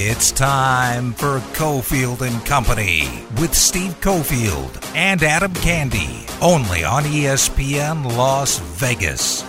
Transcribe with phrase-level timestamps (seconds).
[0.00, 8.04] It's time for Cofield and Company with Steve Cofield and Adam Candy, only on ESPN
[8.16, 9.42] Las Vegas.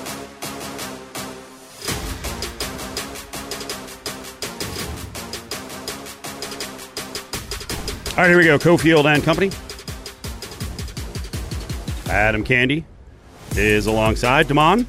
[8.17, 8.57] All right, here we go.
[8.57, 9.51] Cofield and Company.
[12.11, 12.83] Adam Candy
[13.55, 14.87] is alongside Damon.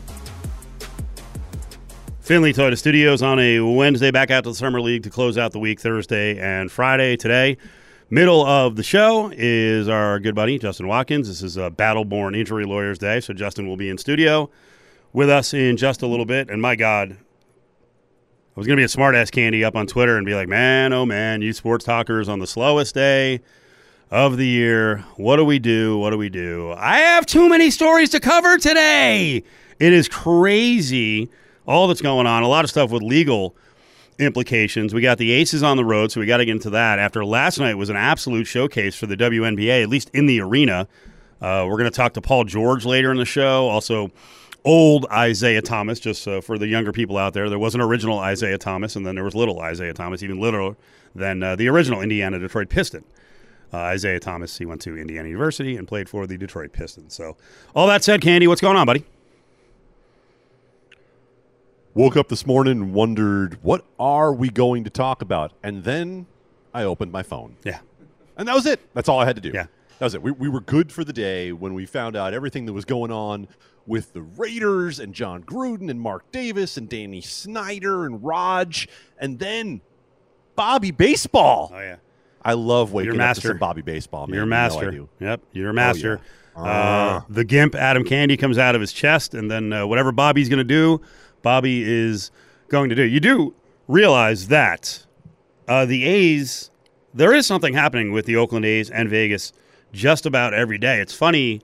[2.30, 5.50] Findlay Toyota Studios on a Wednesday, back out to the Summer League to close out
[5.50, 7.16] the week Thursday and Friday.
[7.16, 7.56] Today,
[8.08, 11.26] middle of the show is our good buddy Justin Watkins.
[11.26, 14.48] This is a Battleborn Injury Lawyers Day, so Justin will be in studio
[15.12, 16.50] with us in just a little bit.
[16.50, 17.16] And my God, I
[18.54, 21.04] was going to be a smartass candy up on Twitter and be like, man, oh
[21.04, 23.40] man, you sports talkers on the slowest day
[24.08, 24.98] of the year.
[25.16, 25.98] What do we do?
[25.98, 26.74] What do we do?
[26.76, 29.42] I have too many stories to cover today.
[29.80, 31.28] It is crazy
[31.70, 32.42] all that's going on.
[32.42, 33.54] A lot of stuff with legal
[34.18, 34.92] implications.
[34.92, 36.98] We got the Aces on the road, so we got to get into that.
[36.98, 40.88] After last night was an absolute showcase for the WNBA, at least in the arena.
[41.40, 43.68] Uh, we're going to talk to Paul George later in the show.
[43.68, 44.10] Also,
[44.64, 47.48] old Isaiah Thomas, just uh, for the younger people out there.
[47.48, 50.76] There was an original Isaiah Thomas, and then there was little Isaiah Thomas, even littler
[51.14, 53.04] than uh, the original Indiana Detroit Piston.
[53.72, 57.14] Uh, Isaiah Thomas, he went to Indiana University and played for the Detroit Pistons.
[57.14, 57.36] So,
[57.76, 59.04] all that said, Candy, what's going on, buddy?
[61.94, 65.52] Woke up this morning and wondered, what are we going to talk about?
[65.62, 66.26] And then
[66.72, 67.56] I opened my phone.
[67.64, 67.80] Yeah.
[68.36, 68.80] And that was it.
[68.94, 69.50] That's all I had to do.
[69.52, 69.66] Yeah.
[69.98, 70.22] That was it.
[70.22, 73.10] We, we were good for the day when we found out everything that was going
[73.10, 73.48] on
[73.86, 78.88] with the Raiders and Jon Gruden and Mark Davis and Danny Snyder and Raj.
[79.18, 79.80] And then
[80.54, 81.72] Bobby Baseball.
[81.74, 81.96] Oh, yeah.
[82.42, 84.34] I love waking You're up to some Bobby Baseball, man.
[84.34, 85.06] You're a You know master.
[85.20, 86.20] Yep, you're a master.
[86.22, 86.26] yeah.
[86.56, 87.24] Uh, Ah.
[87.28, 90.58] the gimp Adam Candy comes out of his chest, and then uh, whatever Bobby's going
[90.58, 91.00] to do,
[91.42, 92.30] Bobby is
[92.68, 93.02] going to do.
[93.02, 93.54] You do
[93.88, 95.04] realize that
[95.68, 96.70] uh, the A's,
[97.14, 99.52] there is something happening with the Oakland A's and Vegas
[99.92, 101.00] just about every day.
[101.00, 101.62] It's funny.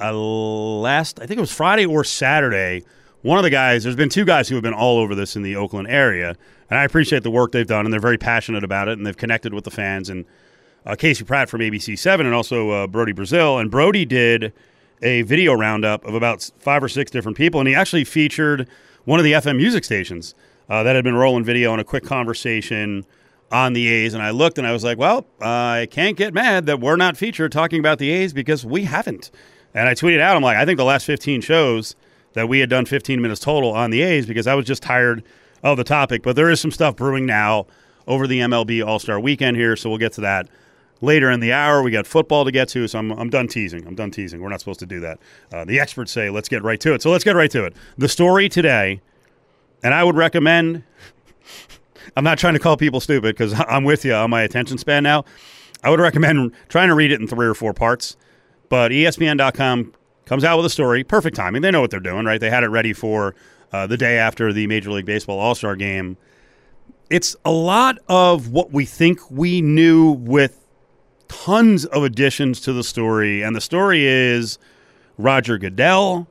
[0.00, 2.84] Uh, last, I think it was Friday or Saturday.
[3.22, 5.42] One of the guys, there's been two guys who have been all over this in
[5.42, 6.36] the Oakland area,
[6.68, 9.16] and I appreciate the work they've done, and they're very passionate about it, and they've
[9.16, 10.10] connected with the fans.
[10.10, 10.26] And
[10.84, 13.58] uh, Casey Pratt from ABC Seven, and also uh, Brodie Brazil.
[13.58, 14.52] And Brodie did
[15.02, 18.68] a video roundup of about five or six different people, and he actually featured
[19.04, 20.34] one of the FM music stations
[20.68, 23.04] uh, that had been rolling video and a quick conversation
[23.52, 24.14] on the A's.
[24.14, 27.16] And I looked, and I was like, "Well, I can't get mad that we're not
[27.16, 29.30] featured talking about the A's because we haven't."
[29.74, 31.96] And I tweeted out, "I'm like, I think the last 15 shows
[32.32, 35.22] that we had done 15 minutes total on the A's because I was just tired
[35.62, 36.22] of the topic.
[36.22, 37.66] But there is some stuff brewing now
[38.06, 40.48] over the MLB All Star Weekend here, so we'll get to that."
[41.00, 41.82] Later in the hour.
[41.82, 43.86] We got football to get to, so I'm, I'm done teasing.
[43.86, 44.40] I'm done teasing.
[44.40, 45.18] We're not supposed to do that.
[45.52, 47.02] Uh, the experts say let's get right to it.
[47.02, 47.74] So let's get right to it.
[47.98, 49.00] The story today,
[49.82, 50.84] and I would recommend.
[52.16, 55.02] I'm not trying to call people stupid because I'm with you on my attention span
[55.02, 55.24] now.
[55.82, 58.16] I would recommend trying to read it in three or four parts.
[58.68, 59.92] But ESPN.com
[60.24, 61.04] comes out with a story.
[61.04, 61.62] Perfect timing.
[61.62, 62.40] They know what they're doing, right?
[62.40, 63.34] They had it ready for
[63.72, 66.16] uh, the day after the Major League Baseball All Star game.
[67.10, 70.63] It's a lot of what we think we knew with
[71.28, 73.42] tons of additions to the story.
[73.42, 74.58] And the story is
[75.18, 76.28] Roger Goodell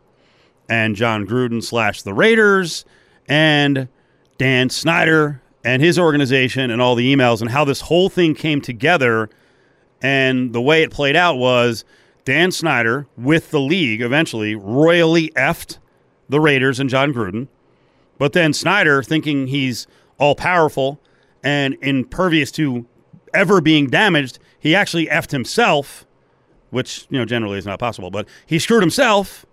[0.69, 2.85] and Jon Gruden slash the Raiders
[3.27, 3.87] and
[4.37, 8.61] Dan Snyder and his organization and all the emails and how this whole thing came
[8.61, 9.29] together.
[10.01, 11.85] And the way it played out was
[12.25, 15.77] Dan Snyder with the league eventually royally effed
[16.29, 17.47] the Raiders and Jon Gruden.
[18.17, 19.87] But then Snyder, thinking he's
[20.17, 20.99] all powerful
[21.43, 22.85] and impervious to
[23.33, 26.05] ever being damaged, he actually effed himself,
[26.69, 28.11] which you know generally is not possible.
[28.11, 29.45] But he screwed himself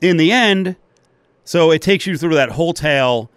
[0.00, 0.76] in the end.
[1.44, 3.30] So it takes you through that whole tale,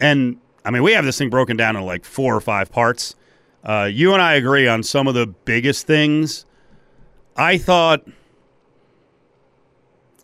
[0.00, 3.14] and I mean we have this thing broken down in like four or five parts.
[3.64, 6.44] Uh, you and I agree on some of the biggest things.
[7.36, 8.04] I thought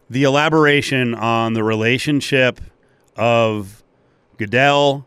[0.09, 2.61] the elaboration on the relationship
[3.17, 3.83] of
[4.37, 5.06] Goodell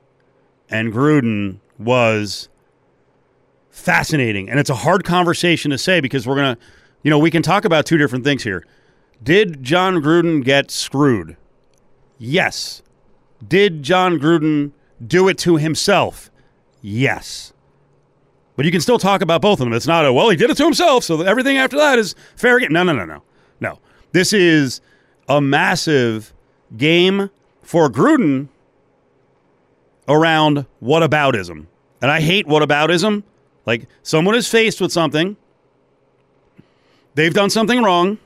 [0.69, 2.49] and Gruden was
[3.77, 4.49] fascinating.
[4.49, 6.61] And it's a hard conversation to say because we're going to,
[7.03, 8.65] you know, we can talk about two different things here.
[9.23, 11.37] Did Jon Gruden get screwed?
[12.17, 12.81] Yes.
[13.47, 14.71] Did Jon Gruden
[15.05, 16.31] do it to himself?
[16.81, 17.53] Yes.
[18.55, 19.73] But you can still talk about both of them.
[19.73, 22.59] It's not a, well, he did it to himself, so everything after that is fair
[22.59, 22.73] game.
[22.73, 23.21] No, no, no, no.
[23.59, 23.79] No.
[24.11, 24.81] This is
[25.29, 26.33] a massive
[26.75, 27.29] game
[27.61, 28.47] for Gruden
[30.07, 31.67] around whataboutism.
[32.01, 33.23] And I hate whataboutism.
[33.67, 35.37] Like someone is faced with something,
[37.15, 38.17] they've done something wrong,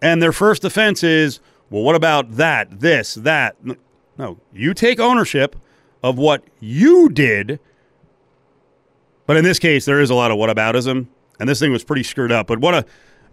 [0.00, 1.40] and their first defense is,
[1.70, 3.56] well, what about that, this, that?
[4.18, 5.56] No, you take ownership
[6.02, 7.60] of what you did
[9.26, 11.06] But in this case, there is a lot of whataboutism,
[11.40, 12.46] and this thing was pretty screwed up.
[12.46, 12.86] But what a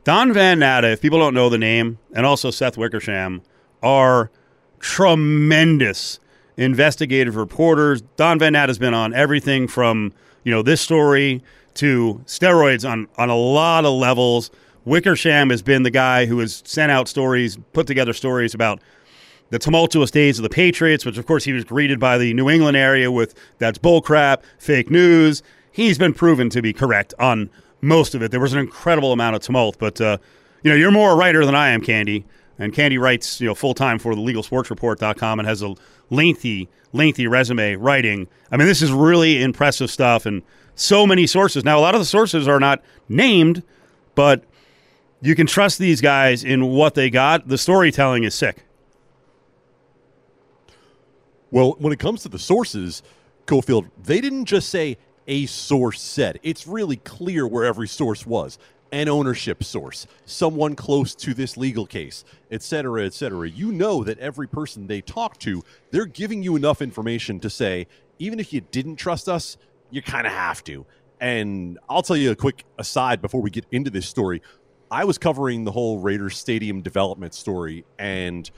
[0.04, 3.42] Don Van Natta, if people don't know the name, and also Seth Wickersham,
[3.84, 4.32] are
[4.80, 6.20] tremendous
[6.58, 8.02] investigative reporters.
[8.16, 10.14] Don Van Natta has been on everything from
[10.44, 11.44] you know this story
[11.76, 14.52] to steroids on on a lot of levels.
[14.86, 18.82] Wickersham has been the guy who has sent out stories, put together stories about
[19.50, 22.50] the tumultuous days of the Patriots, which of course he was greeted by the New
[22.50, 25.44] England area with that's bullcrap, fake news.
[25.72, 27.50] He's been proven to be correct on
[27.82, 28.32] most of it.
[28.32, 30.18] There was an incredible amount of tumult, but uh,
[30.64, 32.26] you know you're more a writer than I am, Candy.
[32.58, 35.76] And Candy writes you know full time for the LegalSportsReport.com and has a
[36.10, 38.28] lengthy, lengthy resume writing.
[38.52, 40.42] I mean, this is really impressive stuff, and
[40.76, 41.64] so many sources.
[41.64, 43.64] Now, a lot of the sources are not named,
[44.16, 44.44] but
[45.22, 47.48] you can trust these guys in what they got.
[47.48, 48.66] The storytelling is sick.
[51.52, 53.02] Well, when it comes to the sources,
[53.46, 54.98] Cofield, they didn't just say
[55.28, 56.40] a source said.
[56.44, 58.58] It's really clear where every source was.
[58.92, 63.48] An ownership source, someone close to this legal case, et cetera, et cetera.
[63.48, 67.86] You know that every person they talk to, they're giving you enough information to say,
[68.18, 69.58] even if you didn't trust us,
[69.92, 70.88] you kind of have to.
[71.22, 74.42] And I'll tell you a quick aside before we get into this story.
[74.90, 78.50] I was covering the whole Raiders Stadium development story, and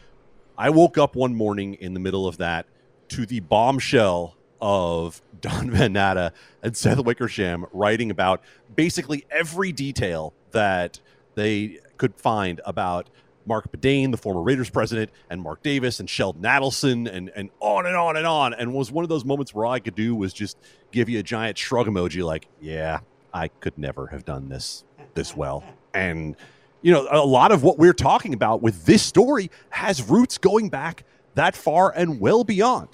[0.57, 2.67] I woke up one morning in the middle of that
[3.09, 8.41] to the bombshell of Don Van Natta and Seth Wickersham writing about
[8.75, 10.99] basically every detail that
[11.35, 13.09] they could find about
[13.45, 17.85] Mark Badain, the former Raiders president, and Mark Davis and Sheldon Adelson, and and on
[17.85, 18.53] and on and on.
[18.53, 20.57] And was one of those moments where all I could do was just
[20.91, 22.99] give you a giant shrug emoji, like, yeah,
[23.33, 24.83] I could never have done this
[25.13, 25.63] this well.
[25.93, 26.35] And
[26.81, 30.69] you know, a lot of what we're talking about with this story has roots going
[30.69, 31.03] back
[31.35, 32.89] that far and well beyond,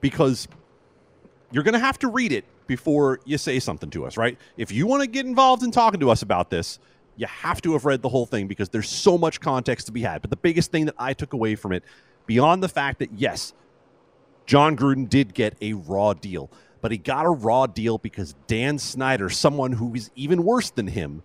[0.00, 0.48] because
[1.52, 4.38] you're going to have to read it before you say something to us, right?
[4.56, 6.78] If you want to get involved in talking to us about this,
[7.16, 10.00] you have to have read the whole thing because there's so much context to be
[10.00, 10.22] had.
[10.22, 11.84] But the biggest thing that I took away from it,
[12.26, 13.52] beyond the fact that, yes,
[14.46, 16.50] Jon Gruden did get a raw deal,
[16.80, 20.88] but he got a raw deal because Dan Snyder, someone who is even worse than
[20.88, 21.22] him,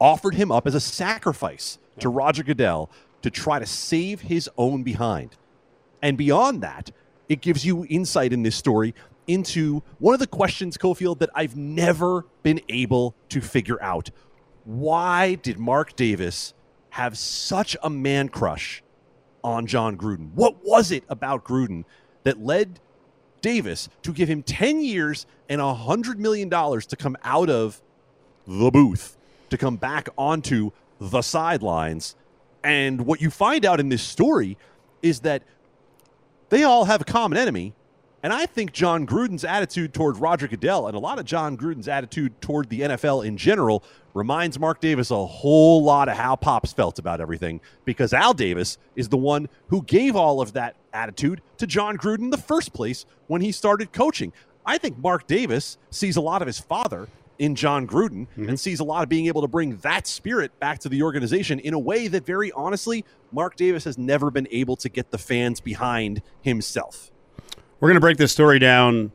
[0.00, 2.90] offered him up as a sacrifice to Roger Goodell
[3.22, 5.36] to try to save his own behind.
[6.00, 6.90] And beyond that,
[7.28, 8.94] it gives you insight in this story
[9.26, 14.10] into one of the questions, Cofield, that I've never been able to figure out.
[14.64, 16.54] Why did Mark Davis
[16.90, 18.82] have such a man crush
[19.42, 20.32] on Jon Gruden?
[20.34, 21.84] What was it about Gruden
[22.22, 22.80] that led
[23.40, 27.82] Davis to give him 10 years and $100 million to come out of
[28.46, 29.16] the booth,
[29.50, 32.16] to come back onto the sidelines?
[32.62, 34.56] And what you find out in this story
[35.02, 35.42] is that
[36.48, 37.74] they all have a common enemy,
[38.24, 41.88] and I think Jon Gruden's attitude toward Roger Goodell and a lot of Jon Gruden's
[41.88, 43.84] attitude toward the NFL in general
[44.14, 48.78] reminds Mark Davis a whole lot of how Pops felt about everything because Al Davis
[48.96, 52.72] is the one who gave all of that attitude to Jon Gruden in the first
[52.72, 54.32] place when he started coaching.
[54.64, 58.48] I think Mark Davis sees a lot of his father in Jon Gruden mm-hmm.
[58.48, 61.58] and sees a lot of being able to bring that spirit back to the organization
[61.58, 65.18] in a way that, very honestly, Mark Davis has never been able to get the
[65.18, 67.10] fans behind himself.
[67.84, 69.12] We're going to break this story down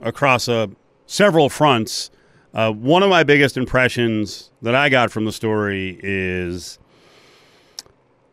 [0.00, 0.68] across uh,
[1.04, 2.10] several fronts.
[2.54, 6.78] Uh, one of my biggest impressions that I got from the story is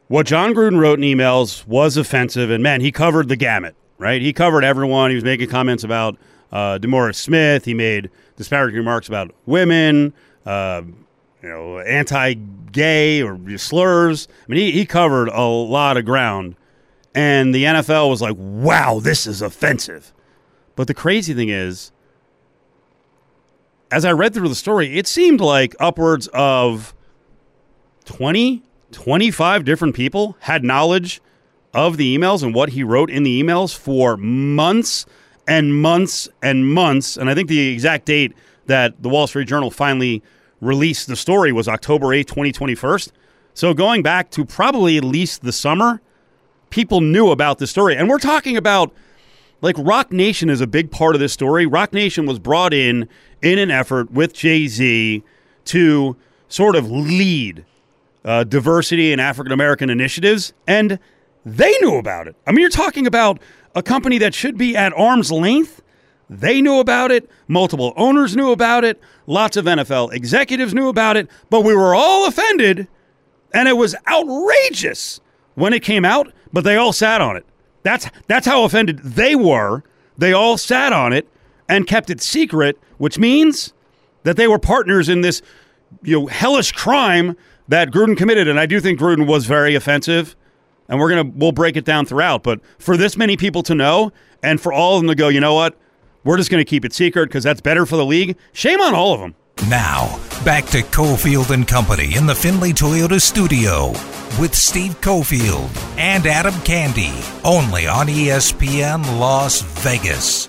[0.08, 3.76] what Jon Gruden wrote in emails was offensive, and man, he covered the gamut.
[3.98, 4.22] Right?
[4.22, 5.10] He covered everyone.
[5.10, 6.16] He was making comments about
[6.54, 7.66] uh, DeMaurice Smith.
[7.66, 10.14] He made disparaging remarks about women.
[10.46, 10.84] Uh,
[11.44, 14.30] you know, anti-gay or slurs.
[14.30, 16.56] I mean, he, he covered a lot of ground
[17.16, 20.14] and the NFL was like, wow, this is offensive.
[20.76, 21.94] But the crazy thing is,
[23.90, 26.94] as I read through the story, it seemed like upwards of
[28.04, 31.22] 20, 25 different people had knowledge
[31.74, 35.06] of the emails and what he wrote in the emails for months
[35.48, 37.16] and months and months.
[37.16, 38.34] And I think the exact date
[38.66, 40.22] that the Wall Street Journal finally
[40.60, 43.00] released the story was October 8, 2021.
[43.54, 46.02] So going back to probably at least the summer
[46.76, 47.96] people knew about the story.
[47.96, 48.94] And we're talking about
[49.62, 51.66] like Roc Nation is a big part of this story.
[51.66, 53.08] Roc Nation was brought in
[53.42, 55.24] in an effort with Jay Z
[55.64, 56.18] to
[56.50, 57.64] sort of lead
[58.26, 61.00] uh, diversity and African American initiatives, and
[61.46, 62.36] they knew about it.
[62.46, 63.40] I mean, you're talking about
[63.74, 65.82] a company that should be at arm's length.
[66.30, 67.30] They knew about it.
[67.48, 69.00] Multiple owners knew about it.
[69.28, 71.30] Lots of NFL executives knew about it.
[71.50, 72.90] But we were all offended,
[73.54, 75.22] and it was outrageous
[75.56, 77.46] when it came out, but they all sat on it.
[77.84, 79.84] That's that's how offended they were.
[80.18, 81.28] They all sat on it
[81.68, 83.74] and kept it secret, which means
[84.24, 85.42] that they were partners in this
[86.04, 87.36] you know hellish crime
[87.68, 88.48] that Gruden committed.
[88.48, 90.36] And I do think Gruden was very offensive.
[90.88, 92.44] And we're gonna we'll break it down throughout.
[92.44, 94.12] But for this many people to know,
[94.44, 95.76] and for all of them to go, you know what?
[96.24, 98.38] We're just gonna keep it secret because that's better for the league.
[98.54, 99.36] Shame on all of them.
[99.64, 103.90] Now, back to Cofield and Company in the Findlay Toyota studio
[104.40, 107.12] with Steve Cofield and Adam Candy,
[107.44, 110.46] only on ESPN Las Vegas.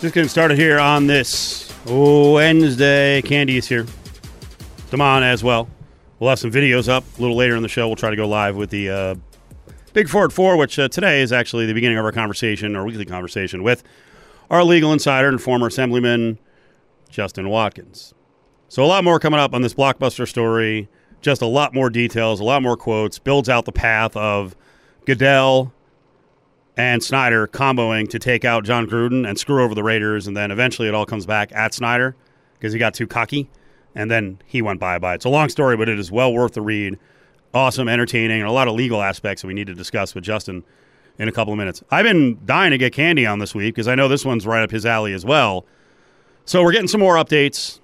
[0.00, 3.20] Just getting started here on this Wednesday.
[3.22, 3.86] Candy is here.
[4.90, 5.68] Damon as well.
[6.20, 7.88] We'll have some videos up a little later in the show.
[7.88, 9.14] We'll try to go live with the uh,
[9.92, 13.04] Big Four Four, which uh, today is actually the beginning of our conversation, our weekly
[13.04, 13.82] conversation with
[14.50, 16.38] our legal insider and former Assemblyman
[17.10, 18.14] Justin Watkins.
[18.68, 20.88] So a lot more coming up on this blockbuster story.
[21.20, 23.18] Just a lot more details, a lot more quotes.
[23.18, 24.54] Builds out the path of
[25.06, 25.72] Goodell
[26.76, 30.50] and Snyder comboing to take out Jon Gruden and screw over the Raiders, and then
[30.50, 32.14] eventually it all comes back at Snyder
[32.54, 33.50] because he got too cocky,
[33.94, 35.14] and then he went bye bye.
[35.14, 36.98] It's a long story, but it is well worth the read.
[37.54, 40.64] Awesome, entertaining, and a lot of legal aspects that we need to discuss with Justin
[41.18, 41.82] in a couple of minutes.
[41.90, 44.62] I've been dying to get Candy on this week because I know this one's right
[44.62, 45.64] up his alley as well.
[46.44, 47.80] So we're getting some more updates.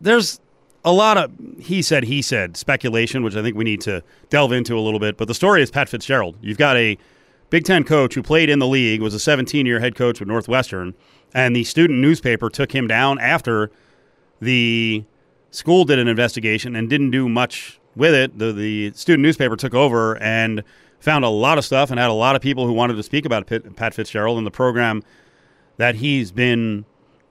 [0.00, 0.40] There's
[0.84, 4.52] a lot of he said, he said speculation, which I think we need to delve
[4.52, 5.16] into a little bit.
[5.16, 6.36] But the story is Pat Fitzgerald.
[6.40, 6.98] You've got a
[7.50, 10.28] Big Ten coach who played in the league, was a 17 year head coach with
[10.28, 10.94] Northwestern,
[11.32, 13.70] and the student newspaper took him down after
[14.40, 15.04] the
[15.50, 18.38] school did an investigation and didn't do much with it.
[18.38, 20.62] The, the student newspaper took over and
[20.98, 23.24] found a lot of stuff and had a lot of people who wanted to speak
[23.24, 25.02] about Pitt, Pat Fitzgerald and the program
[25.76, 26.84] that he's been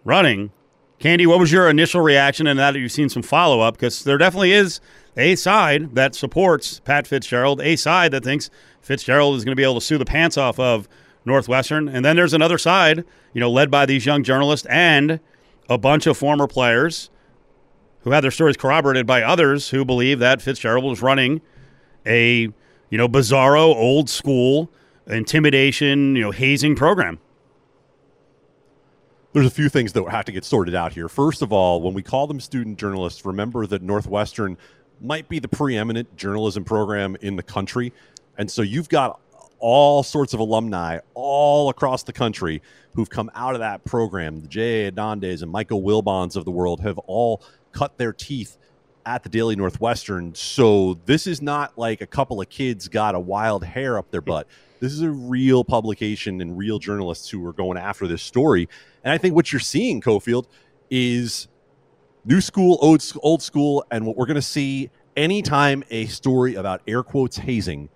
[0.03, 0.51] running.
[0.99, 3.75] Candy, what was your initial reaction and now that you've seen some follow up?
[3.75, 4.79] Because there definitely is
[5.17, 8.49] a side that supports Pat Fitzgerald, a side that thinks
[8.81, 10.87] Fitzgerald is going to be able to sue the pants off of
[11.25, 11.87] Northwestern.
[11.87, 13.03] And then there's another side,
[13.33, 15.19] you know, led by these young journalists and
[15.69, 17.09] a bunch of former players
[18.03, 21.41] who had their stories corroborated by others who believe that Fitzgerald was running
[22.05, 22.49] a,
[22.89, 24.69] you know, bizarro, old school
[25.07, 27.19] intimidation, you know, hazing program.
[29.33, 31.09] There's a few things that have to get sorted out here.
[31.09, 34.57] First of all, when we call them student journalists, remember that Northwestern
[35.01, 37.91] might be the preeminent journalism program in the country.
[38.37, 39.19] And so you've got
[39.59, 42.61] all sorts of alumni all across the country
[42.93, 44.41] who've come out of that program.
[44.41, 44.91] The J.A.
[44.91, 47.41] Adandes and Michael Wilbons of the world have all
[47.73, 48.57] cut their teeth
[49.05, 50.33] at the Daily Northwestern.
[50.33, 54.21] So this is not like a couple of kids got a wild hair up their
[54.21, 54.47] butt.
[54.79, 58.69] This is a real publication and real journalists who are going after this story.
[59.03, 60.45] And I think what you're seeing, Cofield,
[60.89, 61.47] is
[62.25, 66.81] new school, old, old school, and what we're going to see anytime a story about
[66.87, 67.89] air quotes hazing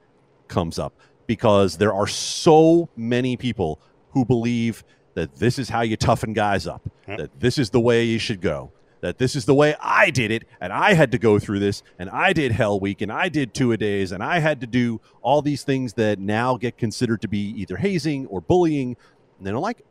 [0.47, 0.93] comes up,
[1.25, 3.79] because there are so many people
[4.11, 7.17] who believe that this is how you toughen guys up, Yep.
[7.17, 8.71] that this is the way you should go,
[9.07, 11.81] that this is the way I did it, and I had to go through this,
[11.97, 14.67] and I did Hell Week, and I did two a days, and I had to
[14.67, 18.97] do all these things that now get considered to be either hazing or bullying,
[19.37, 19.85] and they don't like it.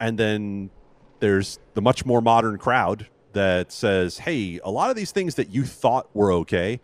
[0.00, 0.70] And then
[1.20, 5.50] there's the much more modern crowd that says, hey, a lot of these things that
[5.50, 6.80] you thought were okay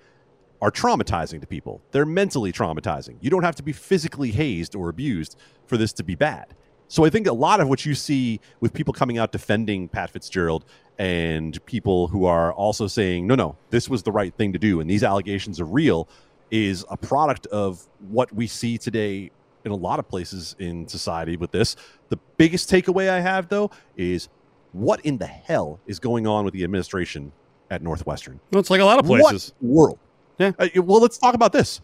[0.60, 1.80] are traumatizing to people.
[1.92, 3.16] They're mentally traumatizing.
[3.22, 6.54] You don't have to be physically hazed or abused for this to be bad.
[6.90, 10.10] So I think a lot of what you see with people coming out defending Pat
[10.10, 10.64] Fitzgerald
[10.98, 14.80] and people who are also saying, no, no, this was the right thing to do
[14.80, 16.08] and these allegations are real
[16.50, 19.30] is a product of what we see today
[19.64, 21.76] in a lot of places in society with this.
[22.08, 24.28] The biggest takeaway I have, though, is
[24.72, 27.30] what in the hell is going on with the administration
[27.70, 28.40] at Northwestern?
[28.50, 29.52] Well, it's like a lot of places.
[29.60, 29.98] What world?
[30.38, 30.52] Yeah.
[30.58, 31.80] Uh, well, let's talk about this.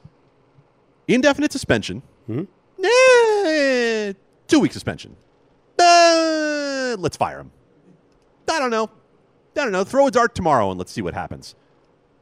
[1.07, 2.03] Indefinite suspension.
[2.29, 2.49] Mhm.
[4.47, 5.17] Two week suspension.
[5.79, 7.51] Uh, let's fire him.
[8.51, 8.91] I don't know.
[9.57, 9.85] I don't know.
[9.85, 11.55] Throw a dart tomorrow and let's see what happens.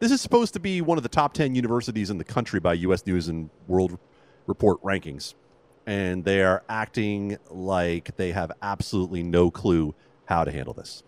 [0.00, 2.74] This is supposed to be one of the top 10 universities in the country by
[2.74, 3.06] U.S.
[3.06, 3.98] News and World
[4.46, 5.34] Report rankings.
[5.86, 9.94] And they are acting like they have absolutely no clue
[10.26, 11.02] how to handle this.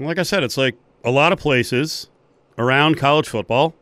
[0.00, 0.74] Like I said, it's like
[1.04, 2.08] a lot of places
[2.58, 3.74] around college football.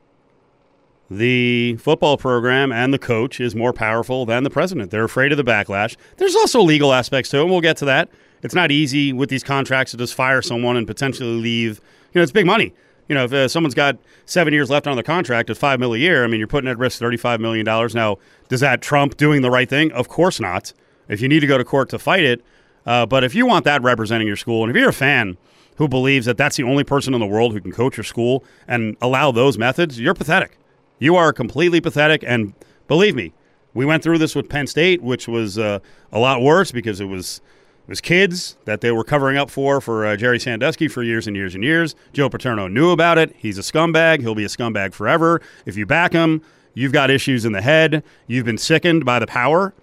[1.18, 4.90] The football program and the coach is more powerful than the president.
[4.90, 5.94] They're afraid of the backlash.
[6.16, 8.08] There's also legal aspects to it, and we'll get to that.
[8.42, 11.82] It's not easy with these contracts to just fire someone and potentially leave.
[12.14, 12.72] You know, it's big money.
[13.08, 15.92] You know, if uh, someone's got seven years left on their contract at five mil
[15.92, 17.94] a year, I mean, you're putting at risk thirty-five million dollars.
[17.94, 18.16] Now,
[18.48, 19.92] does that trump doing the right thing?
[19.92, 20.72] Of course not.
[21.08, 22.42] If you need to go to court to fight it,
[22.86, 25.36] uh, but if you want that representing your school, and if you're a fan
[25.76, 28.44] who believes that that's the only person in the world who can coach your school
[28.66, 30.56] and allow those methods, you're pathetic.
[31.02, 32.22] You are completely pathetic.
[32.24, 32.54] And
[32.86, 33.32] believe me,
[33.74, 35.80] We went through this with Penn State, which was uh,
[36.12, 37.40] a lot worse because it was
[37.84, 41.26] it was kids that they were covering up for for uh, Jerry Sandusky for years
[41.26, 41.96] and years and years.
[42.12, 43.34] Joe Paterno knew about it.
[43.36, 44.20] He's a scumbag.
[44.20, 45.40] He'll be a scumbag forever.
[45.66, 46.42] If you back him,
[46.74, 48.04] you've got issues in the head.
[48.28, 49.74] You've been sickened by the power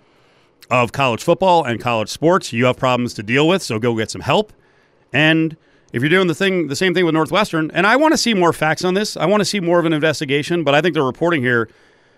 [0.69, 2.53] of college football and college sports.
[2.53, 4.53] You have problems to deal with, so go get some help.
[5.11, 5.57] And
[5.91, 8.33] if you're doing the thing, the same thing with Northwestern, and I want to see
[8.33, 9.17] more facts on this.
[9.17, 11.69] I want to see more of an investigation, but I think the reporting here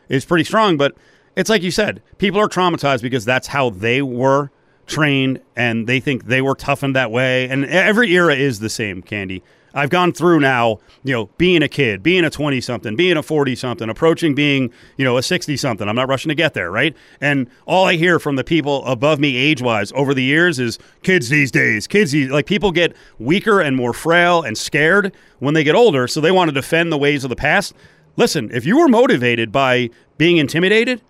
[0.09, 0.77] is pretty strong.
[0.77, 0.95] But
[1.35, 4.51] it's like you said, people are traumatized because that's how they were
[4.87, 7.47] trained and they think they were toughened that way.
[7.47, 9.41] And every era is the same, Candy.
[9.73, 13.23] I've gone through now, you know, being a kid, being a 20 something, being a
[13.23, 15.87] 40 something, approaching being, you know, a 60 something.
[15.87, 16.95] I'm not rushing to get there, right?
[17.19, 20.77] And all I hear from the people above me age wise over the years is
[21.03, 25.53] kids these days, kids these, like people get weaker and more frail and scared when
[25.53, 26.07] they get older.
[26.07, 27.73] So they want to defend the ways of the past.
[28.17, 31.01] Listen, if you were motivated by being intimidated,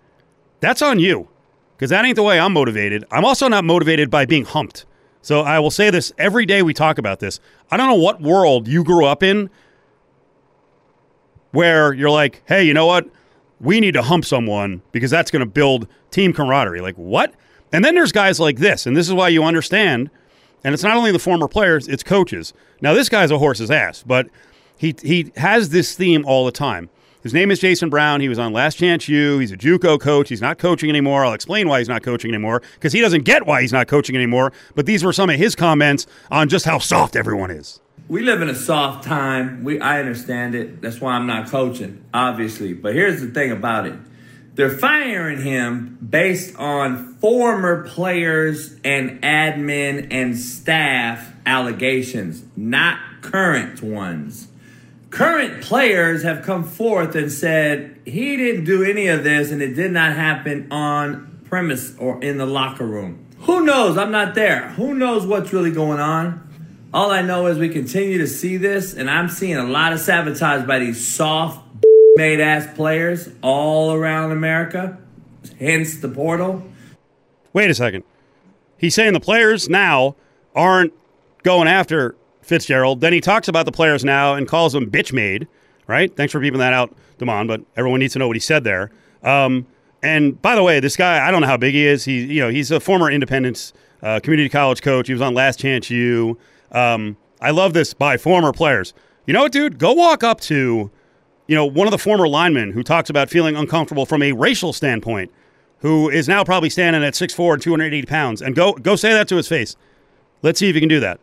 [0.60, 1.28] that's on you
[1.76, 3.04] because that ain't the way I'm motivated.
[3.10, 4.86] I'm also not motivated by being humped.
[5.22, 7.40] So I will say this every day we talk about this.
[7.70, 9.48] I don't know what world you grew up in
[11.52, 13.08] where you're like, hey, you know what?
[13.60, 16.80] We need to hump someone because that's going to build team camaraderie.
[16.80, 17.34] Like, what?
[17.72, 20.10] And then there's guys like this, and this is why you understand.
[20.64, 22.52] And it's not only the former players, it's coaches.
[22.80, 24.28] Now, this guy's a horse's ass, but
[24.76, 26.90] he, he has this theme all the time.
[27.22, 28.20] His name is Jason Brown.
[28.20, 29.38] He was on Last Chance U.
[29.38, 30.28] He's a JUCO coach.
[30.28, 31.24] He's not coaching anymore.
[31.24, 34.16] I'll explain why he's not coaching anymore because he doesn't get why he's not coaching
[34.16, 34.52] anymore.
[34.74, 37.80] But these were some of his comments on just how soft everyone is.
[38.08, 39.62] We live in a soft time.
[39.62, 40.82] We I understand it.
[40.82, 42.72] That's why I'm not coaching, obviously.
[42.72, 43.94] But here's the thing about it.
[44.54, 54.48] They're firing him based on former players and admin and staff allegations, not current ones
[55.12, 59.74] current players have come forth and said he didn't do any of this and it
[59.74, 63.24] did not happen on premise or in the locker room.
[63.40, 63.98] Who knows?
[63.98, 64.70] I'm not there.
[64.70, 66.48] Who knows what's really going on?
[66.94, 70.00] All I know is we continue to see this, and I'm seeing a lot of
[70.00, 71.64] sabotage by these soft
[72.16, 74.98] made ass players all around America,
[75.58, 76.62] hence the portal.
[77.52, 78.04] Wait a second.
[78.76, 80.16] He's saying the players now
[80.54, 80.92] aren't
[81.42, 83.00] going after Fitzgerald.
[83.00, 85.48] Then he talks about the players now and calls them bitch made,
[85.86, 86.14] right?
[86.14, 88.90] Thanks for beeping that out, Damon, but everyone needs to know what he said there.
[89.22, 89.66] Um,
[90.02, 92.04] and by the way, this guy, I don't know how big he is.
[92.04, 95.06] He, you know, he's a former Independence uh, community college coach.
[95.06, 96.36] He was on Last Chance U.
[96.72, 98.94] Um, I love this by former players.
[99.26, 99.78] You know what, dude?
[99.78, 100.90] Go walk up to,
[101.46, 104.72] you know, one of the former linemen who talks about feeling uncomfortable from a racial
[104.72, 105.30] standpoint,
[105.78, 109.28] who is now probably standing at 6'4 and 280 pounds, and go go say that
[109.28, 109.76] to his face.
[110.42, 111.20] Let's see if you can do that,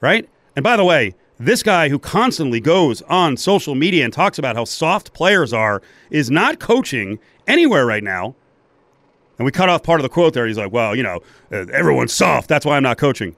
[0.00, 0.28] right?
[0.56, 4.56] And by the way, this guy who constantly goes on social media and talks about
[4.56, 8.34] how soft players are is not coaching anywhere right now.
[9.38, 10.46] And we cut off part of the quote there.
[10.46, 11.20] He's like, well, you know,
[11.52, 12.48] uh, everyone's soft.
[12.48, 13.36] That's why I'm not coaching.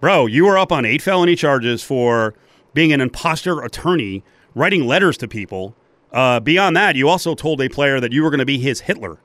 [0.00, 2.34] Bro, you were up on eight felony charges for
[2.74, 4.22] being an imposter attorney,
[4.54, 5.74] writing letters to people.
[6.12, 8.80] Uh, beyond that, you also told a player that you were going to be his
[8.80, 9.18] Hitler.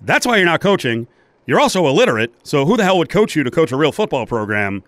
[0.00, 1.08] That's why you're not coaching.
[1.46, 2.32] You're also illiterate.
[2.44, 4.84] So who the hell would coach you to coach a real football program?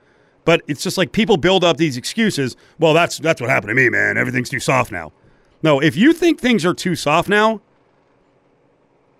[0.46, 2.56] But it's just like people build up these excuses.
[2.78, 4.16] Well, that's that's what happened to me, man.
[4.16, 5.12] Everything's too soft now.
[5.62, 7.60] No, if you think things are too soft now,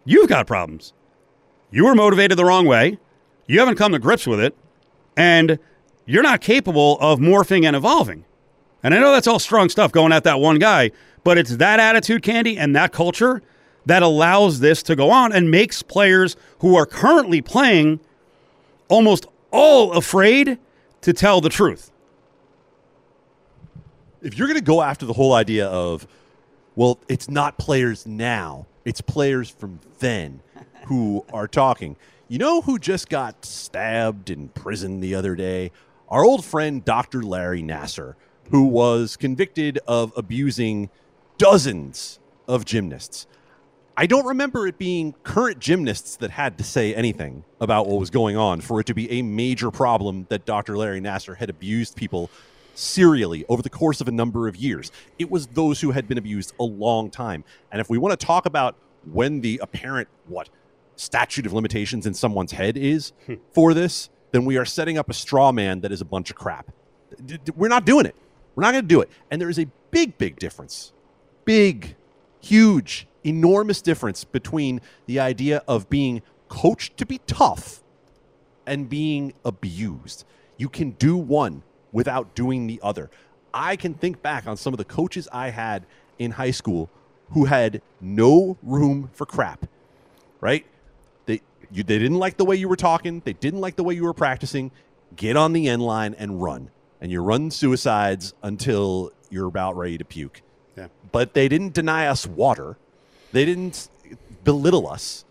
[0.05, 0.95] you've got problems.
[1.71, 2.99] You were motivated the wrong way.
[3.47, 4.57] You haven't come to grips with it,
[5.17, 5.59] and
[6.07, 8.25] you're not capable of morphing and evolving.
[8.85, 10.93] And I know that's all strong stuff going at that one guy,
[11.25, 13.43] but it's that attitude, Candy, and that culture
[13.85, 17.99] that allows this to go on and makes players who are currently playing
[18.89, 20.59] almost all afraid
[21.07, 21.92] to tell the truth.
[24.23, 26.05] If you're going to go after the whole idea of,
[26.75, 30.40] well, it's not players now, it's players from then
[30.87, 31.95] who are talking.
[32.27, 35.71] You know who just got stabbed in prison the other day?
[36.09, 37.23] Our old friend, Dr.
[37.23, 38.16] Larry Nassar,
[38.51, 40.90] who was convicted of abusing
[41.38, 43.29] dozens of gymnasts.
[43.98, 48.11] I don't remember it being current gymnasts that had to say anything about what was
[48.11, 50.76] going on for it to be a major problem that Dr.
[50.76, 52.30] Larry Nassar had abused people
[52.74, 54.92] serially over the course of a number of years.
[55.18, 57.42] It was those who had been abused a long time.
[57.72, 58.76] And if we want to talk about
[59.11, 60.50] when the apparent, what,
[60.96, 63.35] statute of limitations in someone's head is hmm.
[63.52, 66.37] for this, then we are setting up a straw man that is a bunch of
[66.37, 66.70] crap.
[67.54, 68.14] We're not doing it.
[68.54, 69.09] We're not going to do it.
[69.30, 70.92] And there is a big, big difference.
[71.46, 71.96] Big,
[72.40, 77.83] huge enormous difference between the idea of being coached to be tough
[78.67, 80.25] and being abused.
[80.57, 81.62] You can do one
[81.93, 83.11] without doing the other.
[83.55, 85.87] I can think back on some of the coaches I had
[86.19, 86.91] in high school
[87.31, 89.67] who had no room for crap.
[90.41, 90.67] right?
[91.27, 91.41] They
[91.73, 93.21] you, they didn't like the way you were talking.
[93.25, 94.71] They didn't like the way you were practicing.
[95.17, 99.99] Get on the end line and run, and you run suicides until you're about ready
[99.99, 100.43] to puke.
[100.77, 100.89] Yeah.
[101.12, 102.77] But they didn't deny us water.
[103.33, 103.89] They didn't
[104.45, 105.25] belittle us.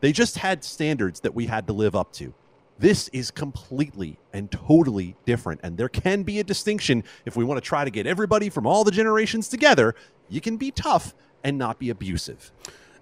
[0.00, 2.32] They just had standards that we had to live up to.
[2.78, 5.60] This is completely and totally different.
[5.62, 8.66] And there can be a distinction if we want to try to get everybody from
[8.66, 9.94] all the generations together.
[10.30, 12.50] You can be tough and not be abusive.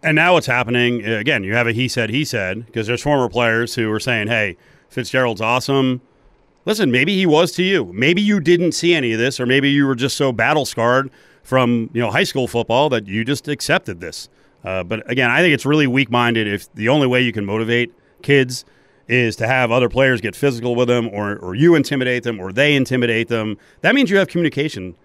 [0.03, 1.45] And now what's happening uh, again?
[1.45, 4.57] You have a he said he said because there's former players who are saying, "Hey,
[4.89, 6.01] Fitzgerald's awesome."
[6.65, 7.93] Listen, maybe he was to you.
[7.95, 11.11] Maybe you didn't see any of this, or maybe you were just so battle scarred
[11.43, 14.29] from you know high school football that you just accepted this.
[14.65, 17.45] Uh, but again, I think it's really weak minded if the only way you can
[17.45, 17.93] motivate
[18.23, 18.65] kids
[19.07, 22.53] is to have other players get physical with them, or or you intimidate them, or
[22.53, 23.57] they intimidate them.
[23.81, 24.97] That means you have communication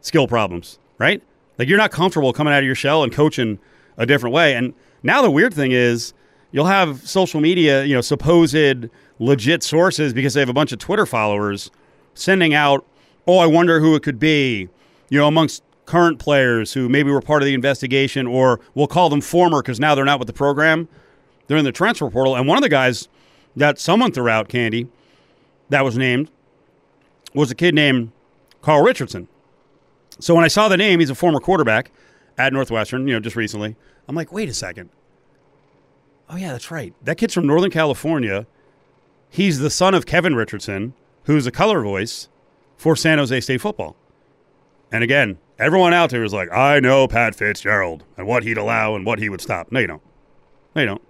[0.00, 1.22] skill problems, right?
[1.58, 3.58] Like you're not comfortable coming out of your shell and coaching
[3.96, 4.54] a different way.
[4.54, 6.12] And now the weird thing is
[6.52, 10.78] you'll have social media, you know, supposed legit sources because they have a bunch of
[10.78, 11.70] Twitter followers
[12.14, 12.86] sending out,
[13.26, 14.68] oh, I wonder who it could be,
[15.10, 19.10] you know, amongst current players who maybe were part of the investigation, or we'll call
[19.10, 20.88] them former because now they're not with the program.
[21.48, 22.36] They're in the transfer portal.
[22.36, 23.08] And one of the guys
[23.56, 24.86] that someone threw out, Candy,
[25.68, 26.30] that was named,
[27.34, 28.12] was a kid named
[28.62, 29.26] Carl Richardson.
[30.20, 31.90] So when I saw the name, he's a former quarterback
[32.38, 33.74] at Northwestern, you know, just recently.
[34.06, 34.90] I'm like, wait a second.
[36.28, 36.94] Oh, yeah, that's right.
[37.02, 38.46] That kid's from Northern California.
[39.28, 42.28] He's the son of Kevin Richardson, who's a color voice
[42.76, 43.96] for San Jose State football.
[44.92, 48.94] And again, everyone out there is like, I know Pat Fitzgerald and what he'd allow
[48.94, 49.70] and what he would stop.
[49.70, 50.02] No, you don't.
[50.74, 51.02] No, you don't.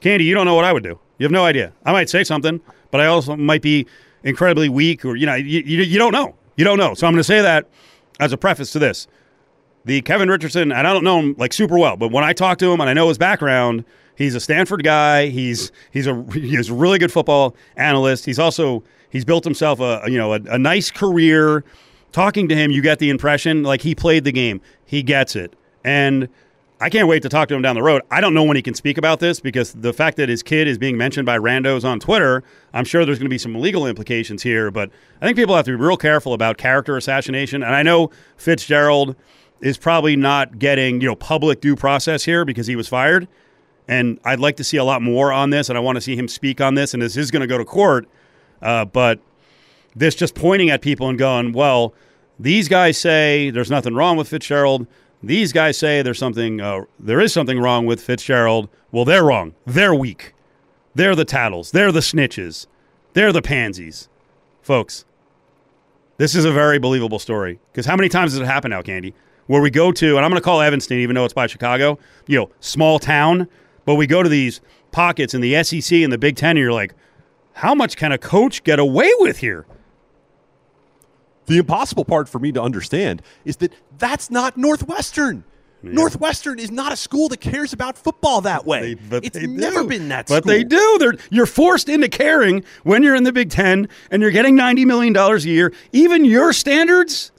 [0.00, 0.98] Candy, you don't know what I would do.
[1.18, 1.72] You have no idea.
[1.84, 2.60] I might say something,
[2.90, 3.86] but I also might be
[4.22, 6.34] incredibly weak or, you know, you, you, you don't know.
[6.56, 6.94] You don't know.
[6.94, 7.68] So I'm going to say that
[8.20, 9.06] as a preface to this.
[9.84, 12.58] The Kevin Richardson, and I don't know him like super well, but when I talk
[12.58, 13.84] to him and I know his background,
[14.16, 15.28] he's a Stanford guy.
[15.28, 18.26] He's he's a he's a really good football analyst.
[18.26, 21.64] He's also he's built himself a you know a, a nice career.
[22.12, 24.60] Talking to him, you get the impression like he played the game.
[24.84, 26.28] He gets it, and
[26.80, 28.02] I can't wait to talk to him down the road.
[28.10, 30.68] I don't know when he can speak about this because the fact that his kid
[30.68, 33.84] is being mentioned by randos on Twitter, I'm sure there's going to be some legal
[33.84, 34.70] implications here.
[34.70, 34.90] But
[35.20, 37.64] I think people have to be real careful about character assassination.
[37.64, 39.16] And I know Fitzgerald
[39.60, 43.26] is probably not getting you know public due process here because he was fired.
[43.88, 46.14] And I'd like to see a lot more on this, and I want to see
[46.14, 46.94] him speak on this.
[46.94, 48.06] And this is going to go to court,
[48.62, 49.18] uh, but
[49.98, 51.94] this just pointing at people and going, well,
[52.38, 54.86] these guys say there's nothing wrong with Fitzgerald
[55.22, 58.68] these guys say there's something, uh, there is something wrong with Fitzgerald.
[58.92, 59.54] Well, they're wrong.
[59.66, 60.34] They're weak.
[60.94, 61.72] They're the tattles.
[61.72, 62.66] They're the snitches.
[63.14, 64.08] They're the pansies.
[64.62, 65.04] Folks,
[66.18, 67.58] this is a very believable story.
[67.72, 69.14] Because how many times has it happened now, Candy?
[69.46, 71.98] Where we go to, and I'm going to call Evanston, even though it's by Chicago,
[72.26, 73.48] you know, small town,
[73.86, 74.60] but we go to these
[74.92, 76.94] pockets in the SEC and the Big Ten, and you're like,
[77.54, 79.66] how much can a coach get away with here?
[81.48, 85.44] The impossible part for me to understand is that that's not Northwestern.
[85.82, 85.92] Yeah.
[85.92, 88.94] Northwestern is not a school that cares about football that way.
[88.94, 90.52] They, it's never been that but school.
[90.52, 90.96] they do.
[90.98, 94.86] They're, you're forced into caring when you're in the Big Ten and you're getting $90
[94.86, 95.72] million a year.
[95.92, 97.30] Even your standards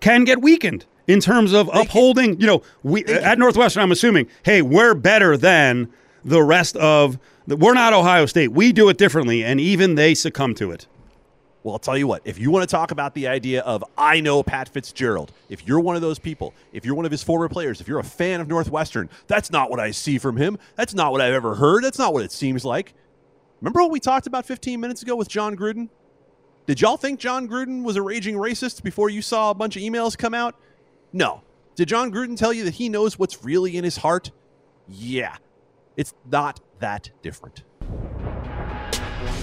[0.00, 3.92] can get weakened in terms of they upholding, can, you know, we at Northwestern, I'm
[3.92, 5.88] assuming, hey, we're better than
[6.24, 8.52] the rest of the, we're not Ohio State.
[8.52, 10.86] We do it differently, and even they succumb to it.
[11.66, 14.20] Well, I'll tell you what, if you want to talk about the idea of I
[14.20, 17.48] know Pat Fitzgerald, if you're one of those people, if you're one of his former
[17.48, 20.58] players, if you're a fan of Northwestern, that's not what I see from him.
[20.76, 21.82] That's not what I've ever heard.
[21.82, 22.94] That's not what it seems like.
[23.60, 25.88] Remember what we talked about 15 minutes ago with Jon Gruden?
[26.66, 29.82] Did y'all think Jon Gruden was a raging racist before you saw a bunch of
[29.82, 30.54] emails come out?
[31.12, 31.42] No.
[31.74, 34.30] Did Jon Gruden tell you that he knows what's really in his heart?
[34.86, 35.34] Yeah.
[35.96, 37.64] It's not that different.